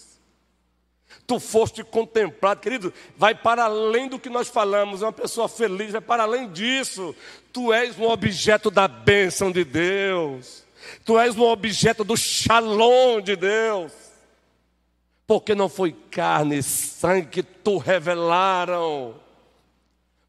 tu 1.28 1.40
foste 1.40 1.84
contemplado, 1.84 2.62
querido, 2.62 2.94
vai 3.18 3.34
para 3.34 3.66
além 3.66 4.08
do 4.08 4.20
que 4.20 4.30
nós 4.30 4.48
falamos, 4.48 5.02
é 5.02 5.06
uma 5.06 5.14
pessoa 5.14 5.48
feliz, 5.48 5.92
vai 5.92 6.02
para 6.02 6.24
além 6.24 6.50
disso. 6.50 7.16
Tu 7.52 7.74
és 7.74 7.98
um 7.98 8.08
objeto 8.08 8.70
da 8.70 8.88
bênção 8.88 9.52
de 9.52 9.64
Deus, 9.64 10.65
tu 11.04 11.20
és 11.20 11.36
um 11.36 11.44
objeto 11.44 12.04
do 12.04 12.16
shalom 12.16 13.22
de 13.22 13.36
Deus, 13.36 13.92
porque 15.28 15.56
não 15.56 15.70
foi 15.70 15.92
carne 16.12 16.58
e 16.58 16.64
sangue 16.64 17.28
que 17.28 17.44
tu 17.44 17.78
revelaram, 17.78 19.16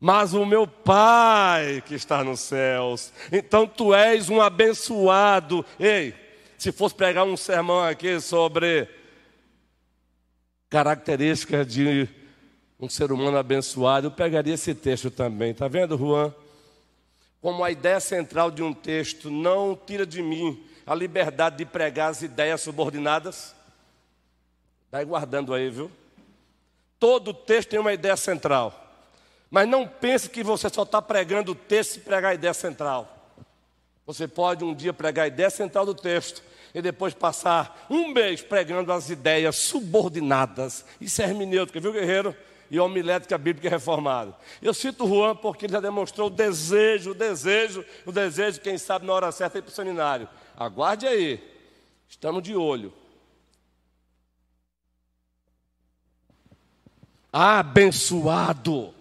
mas 0.00 0.34
o 0.34 0.44
meu 0.44 0.66
Pai 0.66 1.82
que 1.86 1.94
está 1.94 2.22
nos 2.22 2.40
céus. 2.40 3.12
Então 3.32 3.66
tu 3.66 3.94
és 3.94 4.28
um 4.28 4.40
abençoado. 4.40 5.64
Ei, 5.78 6.14
se 6.58 6.72
fosse 6.72 6.94
pregar 6.94 7.24
um 7.24 7.36
sermão 7.36 7.82
aqui 7.82 8.20
sobre 8.20 8.88
características 10.68 11.66
de 11.66 12.08
um 12.78 12.88
ser 12.88 13.10
humano 13.10 13.38
abençoado, 13.38 14.08
eu 14.08 14.10
pegaria 14.10 14.54
esse 14.54 14.74
texto 14.74 15.10
também. 15.10 15.50
Está 15.50 15.68
vendo, 15.68 15.96
Juan? 15.96 16.34
Como 17.46 17.62
a 17.62 17.70
ideia 17.70 18.00
central 18.00 18.50
de 18.50 18.60
um 18.60 18.74
texto 18.74 19.30
não 19.30 19.76
tira 19.76 20.04
de 20.04 20.20
mim 20.20 20.66
a 20.84 20.92
liberdade 20.92 21.58
de 21.58 21.64
pregar 21.64 22.10
as 22.10 22.20
ideias 22.20 22.60
subordinadas. 22.60 23.54
Vai 24.90 25.04
guardando 25.04 25.54
aí, 25.54 25.70
viu? 25.70 25.88
Todo 26.98 27.32
texto 27.32 27.68
tem 27.68 27.78
uma 27.78 27.92
ideia 27.92 28.16
central. 28.16 28.74
Mas 29.48 29.68
não 29.68 29.86
pense 29.86 30.28
que 30.28 30.42
você 30.42 30.68
só 30.68 30.82
está 30.82 31.00
pregando 31.00 31.52
o 31.52 31.54
texto 31.54 31.92
se 31.92 32.00
pregar 32.00 32.32
a 32.32 32.34
ideia 32.34 32.52
central. 32.52 33.16
Você 34.04 34.26
pode 34.26 34.64
um 34.64 34.74
dia 34.74 34.92
pregar 34.92 35.26
a 35.26 35.28
ideia 35.28 35.48
central 35.48 35.86
do 35.86 35.94
texto 35.94 36.42
e 36.74 36.82
depois 36.82 37.14
passar 37.14 37.86
um 37.88 38.08
mês 38.08 38.42
pregando 38.42 38.92
as 38.92 39.08
ideias 39.08 39.54
subordinadas. 39.54 40.84
Isso 41.00 41.22
é 41.22 41.26
hermenêutica, 41.26 41.78
viu, 41.78 41.92
guerreiro? 41.92 42.34
E 42.70 42.80
homilética 42.80 43.38
bíblica 43.38 43.68
reformada. 43.68 44.34
Eu 44.60 44.74
cito 44.74 45.06
Juan 45.06 45.36
porque 45.36 45.66
ele 45.66 45.72
já 45.72 45.80
demonstrou 45.80 46.26
o 46.26 46.30
desejo, 46.30 47.10
o 47.10 47.14
desejo, 47.14 47.84
o 48.04 48.12
desejo, 48.12 48.60
quem 48.60 48.76
sabe 48.76 49.06
na 49.06 49.12
hora 49.12 49.32
certa 49.32 49.58
ir 49.58 49.62
para 49.62 49.70
o 49.70 49.74
seminário. 49.74 50.28
Aguarde 50.56 51.06
aí, 51.06 51.42
estamos 52.08 52.42
de 52.42 52.56
olho. 52.56 52.92
Abençoado. 57.32 58.94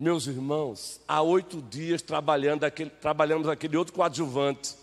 Meus 0.00 0.28
irmãos, 0.28 1.00
há 1.08 1.22
oito 1.22 1.60
dias 1.60 2.00
trabalhando 2.00 2.62
aquele, 2.62 2.88
trabalhamos 2.88 3.48
aquele 3.48 3.76
outro 3.76 3.92
coadjuvante. 3.92 4.76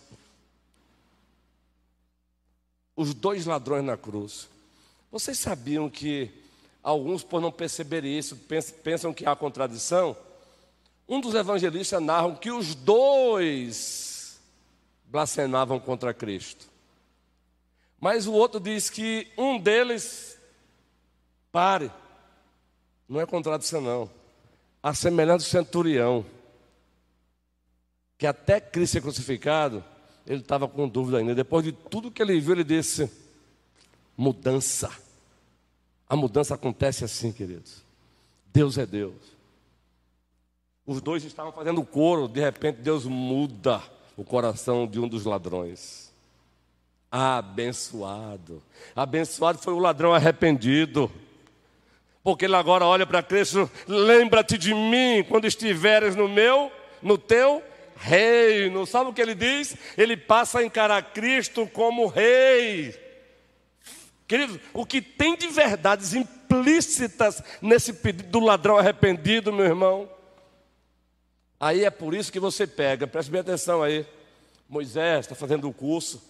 Os 2.96 3.14
dois 3.14 3.46
ladrões 3.46 3.84
na 3.84 3.98
cruz. 3.98 4.48
Vocês 5.12 5.38
sabiam 5.38 5.90
que 5.90 6.32
alguns, 6.82 7.24
por 7.24 7.42
não 7.42 7.52
perceberem 7.52 8.18
isso, 8.18 8.38
pensam 8.84 9.14
que 9.14 9.26
há 9.26 9.36
contradição? 9.36 10.16
Um 11.08 11.20
dos 11.20 11.36
evangelistas 11.36 12.02
narram 12.02 12.36
que 12.36 12.52
os 12.52 12.74
dois 12.74 14.40
blasfemavam 15.06 15.80
contra 15.80 16.14
Cristo. 16.14 16.68
Mas 18.00 18.28
o 18.28 18.34
outro 18.34 18.60
diz 18.60 18.90
que 18.90 19.28
um 19.38 19.60
deles, 19.60 20.38
pare, 21.52 21.92
não 23.08 23.22
é 23.22 23.26
contradição 23.26 23.82
não 23.82 24.10
a 24.86 24.94
semelhança 24.94 25.44
do 25.44 25.50
centurião, 25.50 26.24
que 28.20 28.28
até 28.28 28.62
Cristo 28.62 28.94
ser 28.94 29.02
crucificado, 29.02 29.84
ele 30.26 30.42
estava 30.42 30.68
com 30.68 30.88
dúvida 30.88 31.18
ainda. 31.18 31.36
Depois 31.36 31.64
de 31.64 31.72
tudo 31.72 32.12
que 32.12 32.22
ele 32.22 32.40
viu, 32.40 32.54
ele 32.54 32.64
disse: 32.64 33.10
mudança. 34.18 34.92
A 36.08 36.16
mudança 36.16 36.56
acontece 36.56 37.04
assim, 37.04 37.32
queridos. 37.32 37.84
Deus 38.54 38.78
é 38.78 38.86
Deus. 38.86 39.36
Os 40.86 41.02
dois 41.02 41.24
estavam 41.24 41.52
fazendo 41.52 41.84
coro, 41.84 42.28
de 42.28 42.40
repente 42.40 42.78
Deus 42.78 43.06
muda 43.06 43.82
o 44.16 44.24
coração 44.24 44.86
de 44.86 45.00
um 45.00 45.08
dos 45.08 45.26
ladrões. 45.26 46.14
Abençoado. 47.12 48.62
Abençoado 48.96 49.58
foi 49.58 49.74
o 49.74 49.80
ladrão 49.80 50.14
arrependido 50.14 51.12
porque 52.26 52.46
ele 52.46 52.56
agora 52.56 52.84
olha 52.84 53.06
para 53.06 53.22
Cristo, 53.22 53.70
lembra-te 53.88 54.58
de 54.58 54.74
mim 54.74 55.24
quando 55.30 55.46
estiveres 55.46 56.16
no 56.16 56.28
meu, 56.28 56.72
no 57.00 57.20
teu 57.20 57.62
reino. 57.96 58.86
Sabe 58.86 59.10
o 59.10 59.14
que 59.14 59.22
ele 59.22 59.36
diz? 59.36 59.76
Ele 59.98 60.16
passa 60.18 60.60
a 60.60 60.64
encarar 60.64 61.14
Cristo 61.14 61.68
como 61.68 62.08
rei. 62.08 62.94
Querido, 64.28 64.60
o 64.74 64.86
que 64.86 65.02
tem 65.02 65.38
de 65.38 65.48
verdades 65.48 66.14
implícitas 66.14 67.44
nesse 67.62 67.94
pedido 67.94 68.30
do 68.30 68.40
ladrão 68.40 68.78
arrependido, 68.78 69.54
meu 69.54 69.66
irmão? 69.66 70.10
Aí 71.60 71.84
é 71.84 71.90
por 71.90 72.14
isso 72.14 72.32
que 72.32 72.40
você 72.40 72.66
pega, 72.68 73.08
preste 73.08 73.32
bem 73.32 73.42
atenção 73.42 73.82
aí. 73.82 74.06
Moisés 74.68 75.22
está 75.22 75.36
fazendo 75.36 75.68
um 75.68 75.74
curso. 75.74 76.22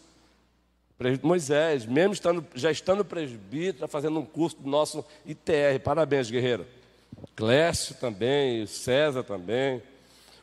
Moisés, 1.22 1.86
mesmo 1.86 2.14
estando, 2.14 2.46
já 2.54 2.72
estando 2.72 3.04
presbítero, 3.04 3.76
está 3.76 3.88
fazendo 3.88 4.20
um 4.20 4.26
curso 4.26 4.58
do 4.58 4.70
nosso 4.70 5.04
ITR. 5.26 5.80
Parabéns, 5.84 6.30
guerreiro. 6.30 6.66
Clécio 7.36 7.96
também, 7.96 8.66
César 8.66 9.24
também. 9.24 9.82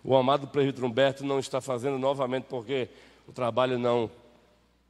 O 0.05 0.17
amado 0.17 0.49
presbítero 0.49 0.87
Humberto 0.87 1.25
não 1.25 1.39
está 1.39 1.61
fazendo 1.61 1.99
novamente 1.99 2.45
porque 2.45 2.89
o 3.27 3.33
trabalho 3.33 3.79
não, 3.79 4.11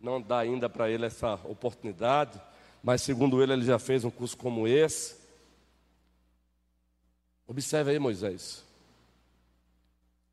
não 0.00 0.20
dá 0.20 0.38
ainda 0.38 0.68
para 0.68 0.90
ele 0.90 1.04
essa 1.06 1.34
oportunidade. 1.44 2.40
Mas, 2.82 3.02
segundo 3.02 3.42
ele, 3.42 3.52
ele 3.52 3.64
já 3.64 3.78
fez 3.78 4.04
um 4.04 4.10
curso 4.10 4.36
como 4.36 4.66
esse. 4.66 5.16
Observe 7.46 7.90
aí, 7.90 7.98
Moisés, 7.98 8.64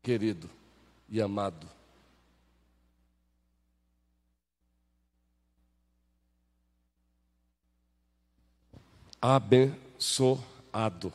querido 0.02 0.48
e 1.08 1.20
amado. 1.20 1.68
Abençoado. 9.20 11.12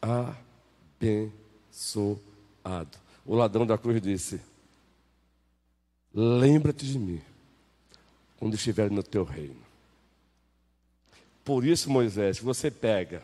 Abençoado. 0.00 0.47
O 3.24 3.34
ladrão 3.34 3.66
da 3.66 3.78
cruz 3.78 4.00
disse: 4.00 4.40
Lembra-te 6.12 6.86
de 6.86 6.98
mim 6.98 7.22
quando 8.38 8.54
estiver 8.54 8.90
no 8.90 9.02
teu 9.02 9.24
reino. 9.24 9.62
Por 11.44 11.64
isso, 11.64 11.90
Moisés, 11.90 12.38
você 12.38 12.70
pega 12.70 13.22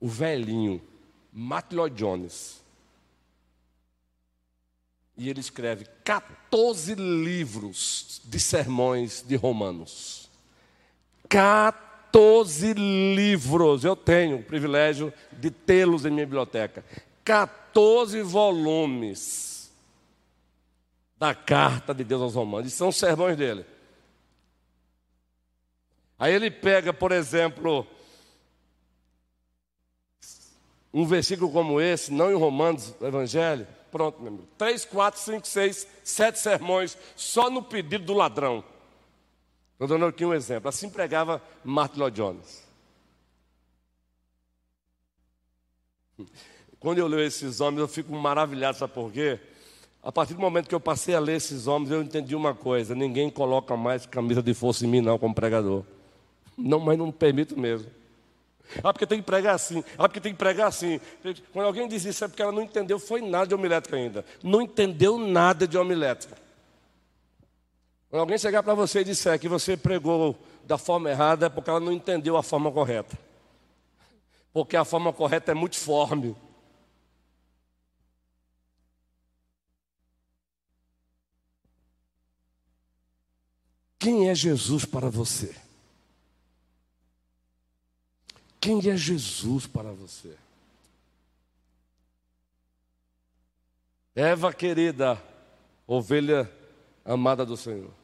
o 0.00 0.08
velhinho 0.08 0.80
Matt 1.32 1.72
Lloyd 1.72 1.96
Jones 1.96 2.62
e 5.16 5.28
ele 5.28 5.40
escreve 5.40 5.84
14 6.04 6.94
livros 6.94 8.20
de 8.24 8.40
sermões 8.40 9.22
de 9.26 9.36
Romanos. 9.36 10.30
14 11.28 11.91
livros. 12.76 13.84
Eu 13.84 13.96
tenho 13.96 14.36
o 14.38 14.42
privilégio 14.42 15.12
de 15.32 15.50
tê-los 15.50 16.04
em 16.04 16.10
minha 16.10 16.26
biblioteca. 16.26 16.84
14 17.24 18.22
volumes 18.22 19.72
da 21.18 21.34
carta 21.34 21.94
de 21.94 22.02
Deus 22.02 22.20
aos 22.20 22.34
Romanos. 22.34 22.72
E 22.72 22.74
são 22.74 22.90
sermões 22.90 23.36
dele. 23.36 23.64
Aí 26.18 26.32
ele 26.32 26.50
pega, 26.50 26.92
por 26.92 27.12
exemplo, 27.12 27.86
um 30.92 31.06
versículo 31.06 31.50
como 31.50 31.80
esse, 31.80 32.12
não 32.12 32.30
em 32.30 32.34
Romanos, 32.34 32.94
Evangelho. 33.00 33.66
Pronto, 33.90 34.20
meu 34.20 34.28
amigo. 34.28 34.48
Três, 34.56 34.84
quatro, 34.84 35.20
cinco, 35.20 35.46
seis, 35.46 35.86
sete 36.02 36.38
sermões, 36.38 36.96
só 37.14 37.50
no 37.50 37.62
pedido 37.62 38.04
do 38.04 38.14
ladrão. 38.14 38.64
Estou 39.82 39.98
dando 39.98 40.08
aqui 40.08 40.24
um 40.24 40.32
exemplo. 40.32 40.68
Assim 40.68 40.88
pregava 40.88 41.42
Martin 41.64 41.98
Lloyd 41.98 42.16
Jones. 42.16 42.62
Quando 46.78 46.98
eu 46.98 47.08
leio 47.08 47.26
esses 47.26 47.60
homens, 47.60 47.80
eu 47.80 47.88
fico 47.88 48.12
maravilhado, 48.14 48.78
sabe 48.78 48.92
por 48.92 49.10
quê? 49.10 49.40
A 50.00 50.12
partir 50.12 50.34
do 50.34 50.40
momento 50.40 50.68
que 50.68 50.74
eu 50.74 50.80
passei 50.80 51.16
a 51.16 51.20
ler 51.20 51.36
esses 51.36 51.66
homens, 51.66 51.90
eu 51.90 52.00
entendi 52.00 52.36
uma 52.36 52.54
coisa: 52.54 52.94
ninguém 52.94 53.28
coloca 53.28 53.76
mais 53.76 54.06
camisa 54.06 54.40
de 54.40 54.54
força 54.54 54.86
em 54.86 54.88
mim, 54.88 55.00
não, 55.00 55.18
como 55.18 55.34
pregador. 55.34 55.82
Não, 56.56 56.78
mas 56.78 56.96
não 56.96 57.10
permito 57.10 57.58
mesmo. 57.58 57.90
Ah, 58.84 58.92
porque 58.92 59.06
tem 59.06 59.18
que 59.18 59.26
pregar 59.26 59.56
assim. 59.56 59.82
Ah, 59.98 60.08
porque 60.08 60.20
tem 60.20 60.32
que 60.32 60.38
pregar 60.38 60.68
assim. 60.68 61.00
Quando 61.52 61.66
alguém 61.66 61.88
diz 61.88 62.04
isso 62.04 62.24
é 62.24 62.28
porque 62.28 62.42
ela 62.42 62.52
não 62.52 62.62
entendeu, 62.62 63.00
foi 63.00 63.20
nada 63.20 63.48
de 63.48 63.54
homilética 63.54 63.96
ainda. 63.96 64.24
Não 64.44 64.62
entendeu 64.62 65.18
nada 65.18 65.66
de 65.66 65.76
homilética. 65.76 66.36
Quando 68.12 68.20
alguém 68.20 68.36
chegar 68.36 68.62
para 68.62 68.74
você 68.74 69.00
e 69.00 69.04
disser 69.04 69.40
que 69.40 69.48
você 69.48 69.74
pregou 69.74 70.38
da 70.66 70.76
forma 70.76 71.08
errada, 71.08 71.46
é 71.46 71.48
porque 71.48 71.70
ela 71.70 71.80
não 71.80 71.90
entendeu 71.90 72.36
a 72.36 72.42
forma 72.42 72.70
correta. 72.70 73.18
Porque 74.52 74.76
a 74.76 74.84
forma 74.84 75.14
correta 75.14 75.50
é 75.50 75.54
multiforme. 75.54 76.36
Quem 83.98 84.28
é 84.28 84.34
Jesus 84.34 84.84
para 84.84 85.08
você? 85.08 85.56
Quem 88.60 88.90
é 88.90 88.94
Jesus 88.94 89.66
para 89.66 89.90
você? 89.90 90.36
Eva 94.14 94.52
querida, 94.52 95.18
ovelha 95.86 96.52
amada 97.06 97.46
do 97.46 97.56
Senhor. 97.56 98.01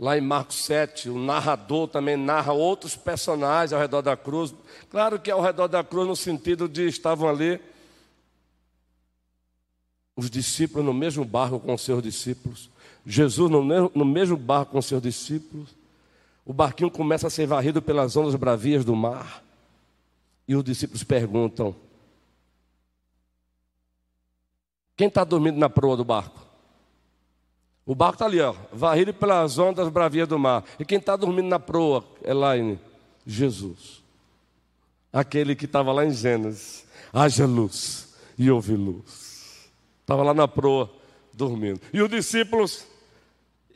Lá 0.00 0.16
em 0.16 0.22
Marcos 0.22 0.64
7, 0.64 1.10
o 1.10 1.18
narrador 1.18 1.86
também 1.86 2.16
narra 2.16 2.54
outros 2.54 2.96
personagens 2.96 3.74
ao 3.74 3.78
redor 3.78 4.00
da 4.00 4.16
cruz. 4.16 4.54
Claro 4.90 5.20
que 5.20 5.30
ao 5.30 5.42
redor 5.42 5.68
da 5.68 5.84
cruz, 5.84 6.08
no 6.08 6.16
sentido 6.16 6.66
de 6.66 6.88
estavam 6.88 7.28
ali 7.28 7.60
os 10.16 10.30
discípulos 10.30 10.86
no 10.86 10.94
mesmo 10.94 11.22
barco 11.22 11.60
com 11.60 11.74
os 11.74 11.82
seus 11.82 12.02
discípulos. 12.02 12.70
Jesus 13.04 13.50
no 13.50 13.62
mesmo, 14.06 14.38
barco 14.38 14.72
com 14.72 14.80
seus 14.80 15.02
discípulos. 15.02 15.68
O 16.46 16.52
barquinho 16.54 16.90
começa 16.90 17.26
a 17.26 17.30
ser 17.30 17.46
varrido 17.46 17.82
pelas 17.82 18.16
ondas 18.16 18.34
bravias 18.34 18.86
do 18.86 18.96
mar. 18.96 19.44
E 20.48 20.56
os 20.56 20.64
discípulos 20.64 21.04
perguntam: 21.04 21.76
Quem 24.96 25.08
está 25.08 25.24
dormindo 25.24 25.58
na 25.58 25.68
proa 25.68 25.94
do 25.94 26.06
barco? 26.06 26.49
O 27.90 27.94
barco 27.96 28.14
está 28.14 28.26
ali, 28.26 28.40
ó, 28.40 28.54
varrido 28.72 29.12
pelas 29.12 29.58
ondas 29.58 29.88
bravias 29.88 30.28
do 30.28 30.38
mar. 30.38 30.62
E 30.78 30.84
quem 30.84 30.98
está 30.98 31.16
dormindo 31.16 31.48
na 31.48 31.58
proa, 31.58 32.04
Elaine? 32.24 32.78
Jesus. 33.26 34.00
Aquele 35.12 35.56
que 35.56 35.64
estava 35.64 35.90
lá 35.90 36.06
em 36.06 36.12
Gênesis. 36.12 36.86
Haja 37.12 37.46
luz 37.46 38.14
e 38.38 38.48
houve 38.48 38.76
luz. 38.76 39.68
Estava 40.02 40.22
lá 40.22 40.32
na 40.32 40.46
proa, 40.46 40.88
dormindo. 41.32 41.80
E 41.92 42.00
os 42.00 42.08
discípulos 42.08 42.86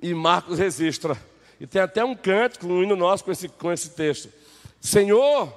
e 0.00 0.14
Marcos 0.14 0.61
registra. 0.61 1.20
E 1.59 1.66
tem 1.66 1.83
até 1.83 2.05
um 2.05 2.14
cântico, 2.14 2.68
um 2.68 2.85
hino 2.85 2.94
nosso 2.94 3.24
com 3.24 3.33
esse, 3.33 3.48
com 3.48 3.72
esse 3.72 3.90
texto. 3.96 4.33
Senhor, 4.81 5.53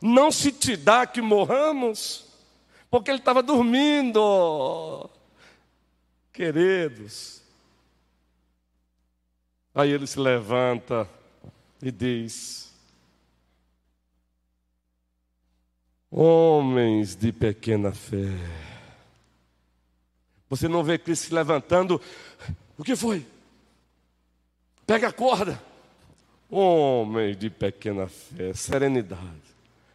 não 0.00 0.32
se 0.32 0.50
te 0.50 0.78
dá 0.78 1.06
que 1.06 1.20
morramos, 1.20 2.24
porque 2.90 3.10
ele 3.10 3.18
estava 3.18 3.42
dormindo. 3.42 5.10
Queridos. 6.32 7.37
Aí 9.78 9.92
ele 9.92 10.08
se 10.08 10.18
levanta 10.18 11.08
e 11.80 11.92
diz: 11.92 12.74
Homens 16.10 17.14
de 17.14 17.30
pequena 17.30 17.92
fé. 17.92 18.34
Você 20.50 20.66
não 20.66 20.82
vê 20.82 20.98
Cristo 20.98 21.26
se 21.26 21.32
levantando. 21.32 22.02
O 22.76 22.82
que 22.82 22.96
foi? 22.96 23.24
Pega 24.84 25.10
a 25.10 25.12
corda. 25.12 25.62
Homem 26.50 27.36
de 27.36 27.48
pequena 27.48 28.08
fé, 28.08 28.52
serenidade. 28.54 29.22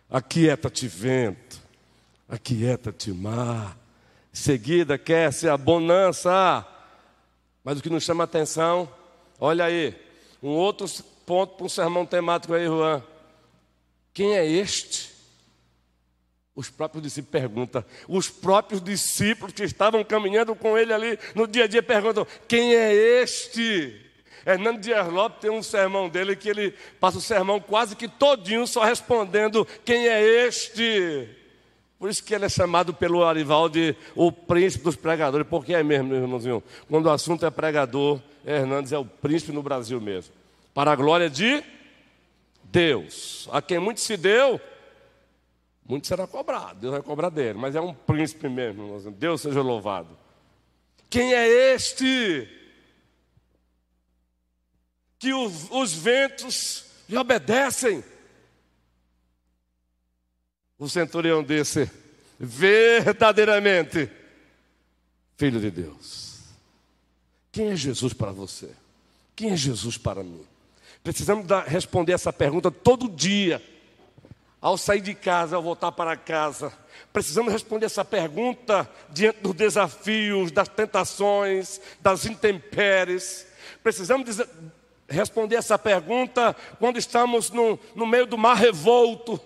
Aquieta-te 0.10 0.88
vento, 0.88 1.62
aquieta-te 2.30 3.12
mar. 3.12 3.78
Em 4.34 4.38
seguida 4.38 4.98
quer-se 4.98 5.50
a 5.50 5.58
bonança. 5.58 6.66
Mas 7.66 7.80
o 7.80 7.84
que 7.84 7.90
nos 7.90 8.04
chama 8.06 8.24
a 8.24 8.26
atenção, 8.26 8.88
olha 9.44 9.66
aí, 9.66 9.94
um 10.42 10.52
outro 10.52 10.88
ponto 11.26 11.56
para 11.58 11.66
um 11.66 11.70
sermão 11.70 12.06
temático 12.06 12.54
aí, 12.54 12.66
Juan. 12.66 13.04
Quem 14.14 14.38
é 14.38 14.46
este? 14.46 15.12
Os 16.56 16.70
próprios 16.70 17.04
discípulos 17.04 17.32
perguntam. 17.32 17.84
Os 18.08 18.30
próprios 18.30 18.82
discípulos 18.82 19.54
que 19.54 19.64
estavam 19.64 20.02
caminhando 20.04 20.56
com 20.56 20.78
ele 20.78 20.94
ali 20.94 21.20
no 21.36 21.46
dia 21.46 21.66
a 21.66 21.68
dia 21.68 21.84
perguntam: 21.84 22.26
Quem 22.48 22.74
é 22.74 22.94
este? 22.94 24.00
Hernando 24.46 24.80
Dias 24.80 25.08
Lopes 25.08 25.42
tem 25.42 25.52
um 25.52 25.64
sermão 25.64 26.08
dele 26.08 26.38
que 26.38 26.48
ele 26.48 26.72
passa 27.00 27.18
o 27.18 27.22
sermão 27.22 27.60
quase 27.60 27.98
que 27.98 28.08
todinho 28.08 28.66
só 28.66 28.84
respondendo 28.86 29.68
quem 29.84 30.08
é 30.08 30.22
este. 30.22 31.43
Por 32.04 32.10
isso 32.10 32.22
que 32.22 32.36
ele 32.36 32.44
é 32.44 32.50
chamado 32.50 32.94
pelo 32.94 33.24
Arival 33.24 33.70
de 33.70 33.96
o 34.14 34.30
príncipe 34.30 34.84
dos 34.84 34.98
pregadores, 34.98 35.48
porque 35.48 35.74
é 35.74 35.82
mesmo, 35.82 36.10
meu 36.10 36.18
irmãozinho. 36.18 36.62
Quando 36.90 37.06
o 37.06 37.10
assunto 37.10 37.46
é 37.46 37.50
pregador, 37.50 38.20
Hernandes 38.46 38.92
é 38.92 38.98
o 38.98 39.06
príncipe 39.06 39.54
no 39.54 39.64
Brasil 39.64 40.02
mesmo. 40.02 40.34
Para 40.74 40.92
a 40.92 40.98
glória 40.98 41.30
de 41.30 41.64
Deus. 42.62 43.48
A 43.54 43.62
quem 43.62 43.80
muito 43.80 44.02
se 44.02 44.18
deu, 44.18 44.60
muito 45.88 46.06
será 46.06 46.28
cobrado. 46.28 46.82
Deus 46.82 46.92
vai 46.92 47.02
cobrar 47.02 47.30
dele, 47.30 47.58
mas 47.58 47.74
é 47.74 47.80
um 47.80 47.94
príncipe 47.94 48.50
mesmo, 48.50 48.84
irmãozinho. 48.84 49.16
Deus 49.16 49.40
seja 49.40 49.62
louvado. 49.62 50.10
Quem 51.10 51.34
é 51.34 51.48
este? 51.74 52.50
que 55.18 55.34
os, 55.34 55.72
os 55.72 55.94
ventos 55.94 56.84
lhe 57.08 57.18
obedecem. 57.18 58.04
O 60.84 60.90
centurião 60.90 61.42
disse: 61.42 61.90
verdadeiramente 62.38 64.12
filho 65.38 65.62
de 65.62 65.72
Deus. 65.72 66.40
Quem 67.54 67.70
é 67.70 67.76
Jesus 67.78 68.12
para 68.12 68.34
você? 68.34 68.70
Quem 69.34 69.52
é 69.52 69.56
Jesus 69.56 69.98
para 69.98 70.22
mim? 70.22 70.46
Precisamos 71.02 71.46
responder 71.68 72.12
essa 72.12 72.34
pergunta 72.34 72.70
todo 72.70 73.08
dia. 73.08 73.64
Ao 74.60 74.78
sair 74.78 75.00
de 75.00 75.14
casa, 75.14 75.56
ao 75.56 75.64
voltar 75.64 75.94
para 75.94 76.18
casa, 76.18 76.74
precisamos 77.14 77.54
responder 77.54 77.86
essa 77.86 78.04
pergunta 78.04 78.90
diante 79.10 79.40
dos 79.40 79.54
desafios, 79.54 80.52
das 80.52 80.68
tentações, 80.68 81.80
das 82.02 82.26
intempéries. 82.26 83.48
Precisamos 83.82 84.26
dizer, 84.26 84.50
responder 85.08 85.56
essa 85.56 85.80
pergunta 85.80 86.54
quando 86.78 87.00
estamos 87.00 87.52
no, 87.52 87.80
no 87.96 88.06
meio 88.06 88.26
do 88.26 88.38
mar 88.38 88.58
revolto. 88.58 89.40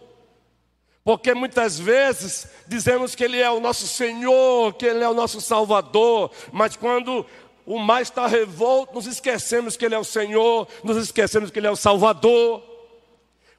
Porque 1.08 1.34
muitas 1.34 1.80
vezes 1.80 2.50
dizemos 2.68 3.16
que 3.16 3.24
Ele 3.24 3.40
é 3.40 3.50
o 3.50 3.62
nosso 3.62 3.88
Senhor, 3.88 4.74
que 4.74 4.86
Ele 4.86 5.02
é 5.02 5.08
o 5.08 5.14
nosso 5.14 5.40
Salvador, 5.40 6.30
mas 6.52 6.76
quando 6.76 7.26
o 7.66 7.80
mar 7.80 8.02
está 8.02 8.28
revolto, 8.28 8.94
nos 8.94 9.08
esquecemos 9.08 9.78
que 9.78 9.86
Ele 9.86 9.96
é 9.96 9.98
o 9.98 10.04
Senhor, 10.04 10.68
nos 10.84 10.98
esquecemos 10.98 11.50
que 11.50 11.60
Ele 11.60 11.68
é 11.68 11.72
o 11.72 11.78
Salvador. 11.78 12.62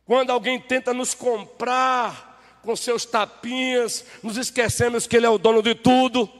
Quando 0.05 0.29
alguém 0.29 0.61
tenta 0.61 0.93
nos 0.93 1.15
comprar 1.15 2.39
com 2.63 2.77
seus 2.77 3.07
tapinhas, 3.07 4.05
nos 4.23 4.37
esquecemos 4.37 5.07
que 5.07 5.17
Ele 5.17 5.25
é 5.25 5.31
o 5.31 5.39
dono 5.39 5.63
de 5.63 5.75
tudo. 5.75 6.31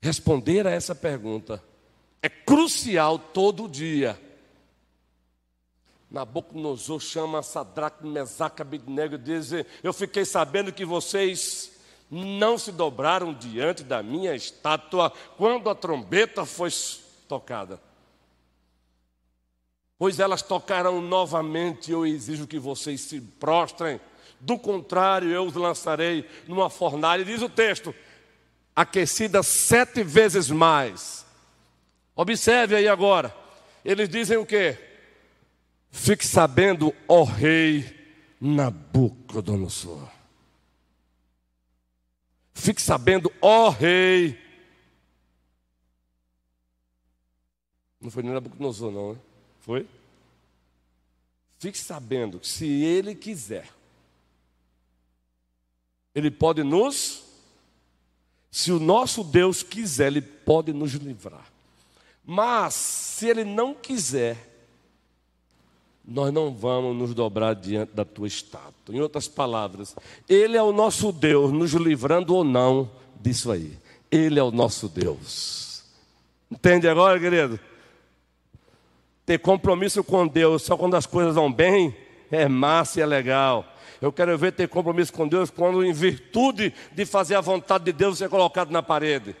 Responder 0.00 0.66
a 0.66 0.70
essa 0.70 0.94
pergunta 0.94 1.62
é 2.22 2.30
crucial 2.30 3.18
todo 3.18 3.68
dia. 3.68 4.18
Nabucodonosor 6.12 7.00
chama 7.00 7.42
Sadraque, 7.42 8.06
Mesaque, 8.06 8.60
Abednego 8.60 9.14
e 9.14 9.18
diz: 9.18 9.50
Eu 9.82 9.94
fiquei 9.94 10.26
sabendo 10.26 10.70
que 10.70 10.84
vocês 10.84 11.72
não 12.10 12.58
se 12.58 12.70
dobraram 12.70 13.32
diante 13.32 13.82
da 13.82 14.02
minha 14.02 14.34
estátua 14.36 15.10
quando 15.38 15.70
a 15.70 15.74
trombeta 15.74 16.44
foi 16.44 16.68
tocada. 17.26 17.80
Pois 19.98 20.20
elas 20.20 20.42
tocarão 20.42 21.00
novamente, 21.00 21.90
eu 21.90 22.04
exijo 22.04 22.46
que 22.46 22.58
vocês 22.58 23.00
se 23.00 23.18
prostrem, 23.18 23.98
do 24.38 24.58
contrário, 24.58 25.30
eu 25.30 25.46
os 25.46 25.54
lançarei 25.54 26.28
numa 26.46 26.68
fornalha, 26.68 27.24
diz 27.24 27.40
o 27.40 27.48
texto, 27.48 27.94
aquecida 28.76 29.42
sete 29.42 30.02
vezes 30.02 30.50
mais. 30.50 31.24
Observe 32.14 32.74
aí 32.74 32.88
agora, 32.88 33.34
eles 33.82 34.10
dizem 34.10 34.36
o 34.36 34.44
que? 34.44 34.91
Fique 35.92 36.26
sabendo, 36.26 36.92
ó 37.06 37.22
rei 37.22 37.84
Nabucodonosor. 38.40 40.10
Fique 42.54 42.80
sabendo, 42.80 43.30
ó 43.40 43.68
rei. 43.68 44.40
Não 48.00 48.10
foi 48.10 48.22
nem 48.22 48.32
Nabucodonosor, 48.32 48.90
não, 48.90 49.12
né? 49.12 49.18
Foi? 49.60 49.86
Fique 51.58 51.78
sabendo 51.78 52.40
que 52.40 52.48
se 52.48 52.66
ele 52.66 53.14
quiser, 53.14 53.68
ele 56.14 56.30
pode 56.30 56.64
nos, 56.64 57.22
se 58.50 58.72
o 58.72 58.80
nosso 58.80 59.22
Deus 59.22 59.62
quiser, 59.62 60.08
ele 60.08 60.22
pode 60.22 60.72
nos 60.72 60.92
livrar. 60.94 61.46
Mas, 62.24 62.74
se 62.74 63.28
ele 63.28 63.44
não 63.44 63.74
quiser, 63.74 64.51
nós 66.04 66.32
não 66.32 66.52
vamos 66.52 66.96
nos 66.96 67.14
dobrar 67.14 67.54
diante 67.54 67.92
da 67.94 68.04
tua 68.04 68.26
estátua. 68.26 68.94
Em 68.94 69.00
outras 69.00 69.28
palavras, 69.28 69.94
Ele 70.28 70.56
é 70.56 70.62
o 70.62 70.72
nosso 70.72 71.12
Deus, 71.12 71.52
nos 71.52 71.72
livrando 71.72 72.34
ou 72.34 72.42
não 72.42 72.90
disso 73.20 73.50
aí. 73.50 73.78
Ele 74.10 74.38
é 74.38 74.42
o 74.42 74.50
nosso 74.50 74.88
Deus. 74.88 75.84
Entende 76.50 76.88
agora, 76.88 77.18
querido? 77.18 77.58
Ter 79.24 79.38
compromisso 79.38 80.02
com 80.02 80.26
Deus 80.26 80.62
só 80.62 80.76
quando 80.76 80.96
as 80.96 81.06
coisas 81.06 81.34
vão 81.34 81.52
bem 81.52 81.96
é 82.30 82.48
massa 82.48 82.98
e 82.98 83.02
é 83.02 83.06
legal. 83.06 83.64
Eu 84.00 84.12
quero 84.12 84.36
ver 84.36 84.52
ter 84.52 84.68
compromisso 84.68 85.12
com 85.12 85.28
Deus 85.28 85.50
quando, 85.50 85.84
em 85.84 85.92
virtude 85.92 86.74
de 86.90 87.06
fazer 87.06 87.36
a 87.36 87.40
vontade 87.40 87.84
de 87.84 87.92
Deus, 87.92 88.18
você 88.18 88.24
é 88.24 88.28
colocado 88.28 88.70
na 88.70 88.82
parede. 88.82 89.36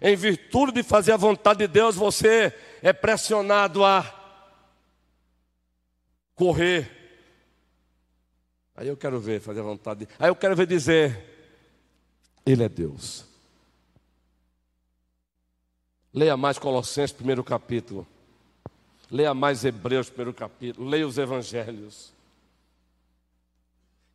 Em 0.00 0.14
virtude 0.14 0.72
de 0.72 0.82
fazer 0.82 1.12
a 1.12 1.16
vontade 1.16 1.60
de 1.60 1.66
Deus, 1.66 1.96
você 1.96 2.52
é 2.82 2.92
pressionado 2.92 3.84
a 3.84 4.02
correr. 6.34 6.90
Aí 8.76 8.88
eu 8.88 8.96
quero 8.96 9.20
ver, 9.20 9.40
fazer 9.40 9.60
a 9.60 9.64
vontade. 9.64 10.08
Aí 10.18 10.28
eu 10.28 10.36
quero 10.36 10.56
ver 10.56 10.66
dizer: 10.66 11.62
Ele 12.44 12.62
é 12.64 12.68
Deus. 12.68 13.24
Leia 16.12 16.36
mais 16.36 16.58
Colossenses, 16.58 17.12
primeiro 17.12 17.42
capítulo. 17.42 18.06
Leia 19.10 19.34
mais 19.34 19.64
Hebreus, 19.64 20.08
primeiro 20.08 20.32
capítulo. 20.32 20.88
Leia 20.88 21.06
os 21.06 21.18
Evangelhos. 21.18 22.12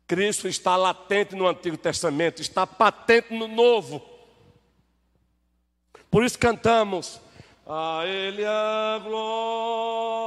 Cristo 0.06 0.48
está 0.48 0.76
latente 0.76 1.36
no 1.36 1.46
Antigo 1.46 1.76
Testamento, 1.76 2.42
está 2.42 2.66
patente 2.66 3.32
no 3.32 3.46
Novo. 3.46 4.02
Por 6.10 6.24
isso 6.24 6.38
cantamos: 6.38 7.20
A 7.66 8.02
Ele 8.04 8.44
a 8.44 9.00
glória 9.02 10.20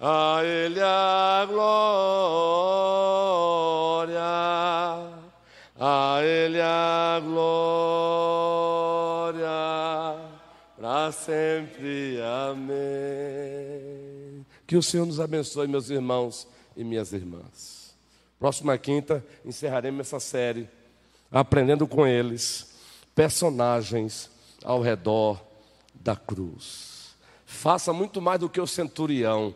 a 0.00 0.40
Ele 0.44 0.80
a 0.80 1.46
glória, 1.48 1.66
a 5.78 6.20
Ele 6.22 6.60
a 6.60 7.20
glória, 7.24 7.46
para 10.76 11.10
sempre. 11.12 12.20
Amém. 12.50 12.86
Que 14.66 14.76
o 14.76 14.82
Senhor 14.82 15.06
nos 15.06 15.18
abençoe, 15.18 15.66
meus 15.66 15.88
irmãos 15.88 16.46
e 16.76 16.84
minhas 16.84 17.12
irmãs. 17.12 17.96
Próxima 18.38 18.76
quinta, 18.76 19.24
encerraremos 19.44 20.00
essa 20.00 20.20
série, 20.20 20.68
aprendendo 21.32 21.86
com 21.86 22.06
eles 22.06 22.75
personagens 23.16 24.30
ao 24.62 24.80
redor 24.80 25.42
da 25.92 26.14
cruz. 26.14 27.16
Faça 27.44 27.92
muito 27.92 28.22
mais 28.22 28.38
do 28.38 28.48
que 28.48 28.60
o 28.60 28.66
centurião 28.66 29.52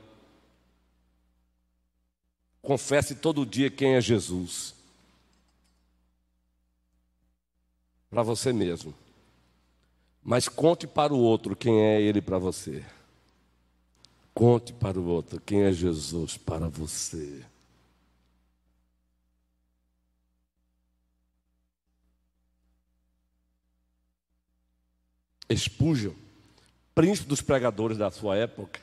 Confesse 2.63 3.15
todo 3.15 3.47
dia 3.47 3.71
quem 3.71 3.95
é 3.95 4.01
Jesus. 4.01 4.75
Para 8.11 8.23
você 8.23 8.53
mesmo. 8.53 8.95
Mas 10.23 10.49
conte 10.49 10.87
para 10.87 11.15
o 11.15 11.19
outro 11.19 11.57
quem 11.57 11.81
é 11.81 12.01
Ele 12.01 12.21
para 12.21 12.39
você. 12.39 12.85
Conte 14.35 14.73
para 14.73 14.99
o 14.99 15.07
outro 15.07 15.41
quem 15.41 15.63
é 15.63 15.73
Jesus 15.73 16.37
para 16.37 16.69
você. 16.69 17.43
Espúgio, 25.51 26.17
príncipe 26.95 27.29
dos 27.29 27.43
pregadores 27.43 27.99
da 27.99 28.11
sua 28.11 28.37
época, 28.37 28.81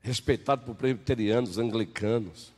respeitado 0.00 0.64
por 0.64 0.74
presbiterianos, 0.74 1.58
anglicanos. 1.58 2.52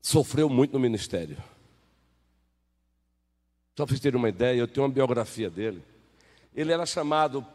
Sofreu 0.00 0.48
muito 0.48 0.72
no 0.72 0.80
ministério. 0.80 1.36
Só 3.76 3.84
para 3.84 3.92
vocês 3.92 4.00
terem 4.00 4.18
uma 4.18 4.28
ideia, 4.28 4.58
eu 4.58 4.68
tenho 4.68 4.86
uma 4.86 4.92
biografia 4.92 5.48
dele. 5.48 5.82
Ele 6.54 6.72
era 6.72 6.84
chamado 6.84 7.46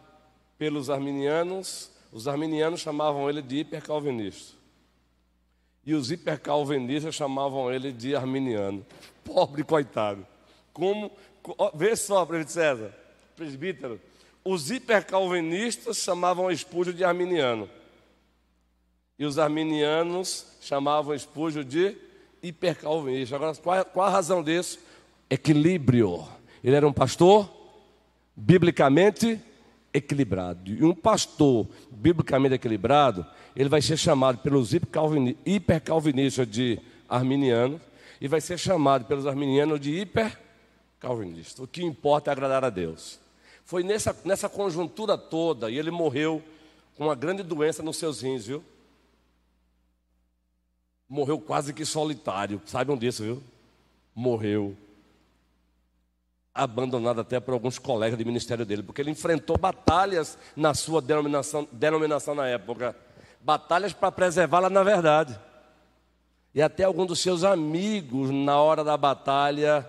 pelos 0.58 0.90
arminianos, 0.90 1.92
os 2.12 2.28
arminianos 2.28 2.80
chamavam 2.80 3.30
ele 3.30 3.42
de 3.42 3.58
hipercalvinista. 3.58 4.56
E 5.86 5.94
os 5.94 6.12
hipercalvinistas 6.12 7.16
chamavam 7.16 7.72
ele 7.72 7.92
de 7.92 8.16
arminiano. 8.16 8.86
Pobre 9.24 9.64
coitado. 9.64 10.26
Como, 10.74 11.12
vê 11.74 11.96
só, 11.96 12.26
presbítero 12.26 12.54
César, 12.54 12.94
presbítero, 13.36 14.02
os 14.44 14.72
hipercalvinistas 14.72 15.98
chamavam 15.98 16.52
Espúgio 16.52 16.94
de 16.94 17.04
arminiano. 17.04 17.70
E 19.20 19.26
os 19.26 19.38
arminianos 19.38 20.46
chamavam 20.62 21.14
Espúgio 21.14 21.64
de 21.64 21.98
hipercalvinista. 22.42 23.36
Agora, 23.36 23.56
qual, 23.56 23.86
qual 23.86 24.08
a 24.08 24.12
razão 24.12 24.44
disso? 24.44 24.80
Equilíbrio. 25.30 26.26
Ele 26.64 26.76
era 26.76 26.88
um 26.88 26.94
pastor 26.94 27.50
biblicamente 28.36 29.40
equilibrado. 29.94 30.72
E 30.72 30.84
um 30.84 30.94
pastor 30.94 31.68
biblicamente 31.90 32.56
equilibrado, 32.56 33.26
ele 33.56 33.70
vai 33.70 33.82
ser 33.82 33.98
chamado 33.98 34.38
pelos 34.38 34.72
hipercalvinistas 35.46 36.50
de 36.50 36.80
arminiano 37.10 37.82
e 38.22 38.28
vai 38.28 38.40
ser 38.40 38.58
chamado 38.58 39.06
pelos 39.06 39.26
arminianos 39.26 39.80
de 39.80 40.00
hipercalvinista. 40.98 41.64
O 41.64 41.68
que 41.68 41.84
importa 41.84 42.32
é 42.32 42.34
agradar 42.34 42.66
a 42.66 42.70
Deus. 42.70 43.20
Foi 43.64 43.84
nessa, 43.84 44.16
nessa 44.26 44.50
conjuntura 44.50 45.18
toda, 45.18 45.70
e 45.70 45.78
ele 45.78 45.92
morreu 45.92 46.44
com 46.96 47.06
uma 47.06 47.16
grande 47.16 47.44
doença 47.44 47.84
nos 47.84 47.98
seus 47.98 48.22
rins, 48.22 48.48
viu? 48.48 48.64
Morreu 51.08 51.40
quase 51.40 51.74
que 51.74 51.86
solitário, 51.86 52.62
saibam 52.66 52.98
disso, 52.98 53.24
viu? 53.24 53.44
Morreu. 54.16 54.76
Abandonado 56.54 57.22
até 57.22 57.40
por 57.40 57.54
alguns 57.54 57.78
colegas 57.78 58.18
de 58.18 58.26
ministério 58.26 58.66
dele, 58.66 58.82
porque 58.82 59.02
ele 59.02 59.12
enfrentou 59.12 59.58
batalhas 59.58 60.38
na 60.56 60.74
sua 60.74 61.02
denominação, 61.02 61.68
denominação 61.72 62.34
na 62.34 62.48
época 62.48 62.96
batalhas 63.40 63.94
para 63.94 64.12
preservá-la 64.12 64.70
na 64.70 64.84
verdade. 64.84 65.40
E 66.54 66.62
até 66.62 66.84
alguns 66.84 67.08
dos 67.08 67.20
seus 67.20 67.44
amigos, 67.44 68.32
na 68.32 68.60
hora 68.60 68.84
da 68.84 68.98
batalha, 68.98 69.88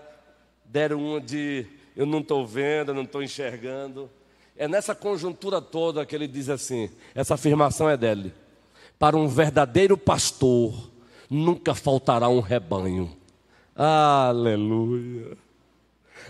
deram 0.68 1.02
uma 1.02 1.20
de 1.20 1.66
eu 1.96 2.06
não 2.06 2.20
estou 2.20 2.46
vendo, 2.46 2.90
eu 2.90 2.94
não 2.94 3.02
estou 3.02 3.22
enxergando. 3.22 4.08
É 4.56 4.68
nessa 4.68 4.94
conjuntura 4.94 5.60
toda 5.60 6.04
que 6.06 6.14
ele 6.14 6.28
diz 6.28 6.48
assim: 6.48 6.90
essa 7.14 7.34
afirmação 7.34 7.88
é 7.88 7.96
dele. 7.96 8.32
Para 8.98 9.16
um 9.16 9.28
verdadeiro 9.28 9.96
pastor, 9.96 10.90
nunca 11.30 11.74
faltará 11.74 12.28
um 12.28 12.40
rebanho. 12.40 13.16
Aleluia. 13.74 15.36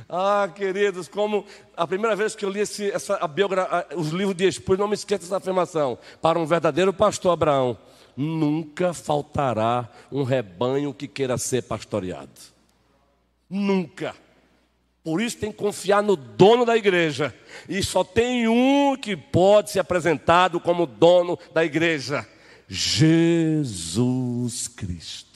Ah, 0.08 0.48
queridos, 0.54 1.08
como 1.08 1.44
a 1.76 1.86
primeira 1.86 2.14
vez 2.14 2.36
que 2.36 2.44
eu 2.44 2.50
li 2.50 2.60
esse, 2.60 2.90
essa, 2.90 3.16
a 3.16 3.26
biogra, 3.26 3.86
os 3.96 4.08
livros 4.08 4.36
de 4.36 4.46
Espúrio, 4.46 4.80
não 4.80 4.88
me 4.88 4.94
esqueça 4.94 5.22
dessa 5.22 5.38
afirmação. 5.38 5.98
Para 6.20 6.38
um 6.38 6.46
verdadeiro 6.46 6.92
pastor 6.92 7.32
Abraão, 7.32 7.76
nunca 8.16 8.92
faltará 8.92 9.88
um 10.12 10.22
rebanho 10.22 10.94
que 10.94 11.08
queira 11.08 11.36
ser 11.38 11.62
pastoreado. 11.62 12.30
Nunca. 13.48 14.14
Por 15.02 15.20
isso 15.20 15.38
tem 15.38 15.50
que 15.50 15.58
confiar 15.58 16.02
no 16.02 16.16
dono 16.16 16.64
da 16.64 16.76
igreja. 16.76 17.34
E 17.68 17.82
só 17.82 18.04
tem 18.04 18.48
um 18.48 18.96
que 18.96 19.16
pode 19.16 19.70
ser 19.70 19.80
apresentado 19.80 20.60
como 20.60 20.86
dono 20.86 21.38
da 21.52 21.64
igreja: 21.64 22.26
Jesus 22.68 24.68
Cristo. 24.68 25.28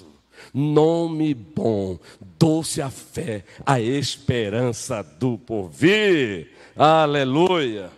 Nome 0.53 1.33
bom, 1.33 1.99
doce 2.39 2.83
a 2.83 2.91
fé, 2.91 3.45
a 3.65 3.81
esperança 3.81 5.03
do 5.03 5.39
porvir. 5.39 6.51
Aleluia. 6.77 7.91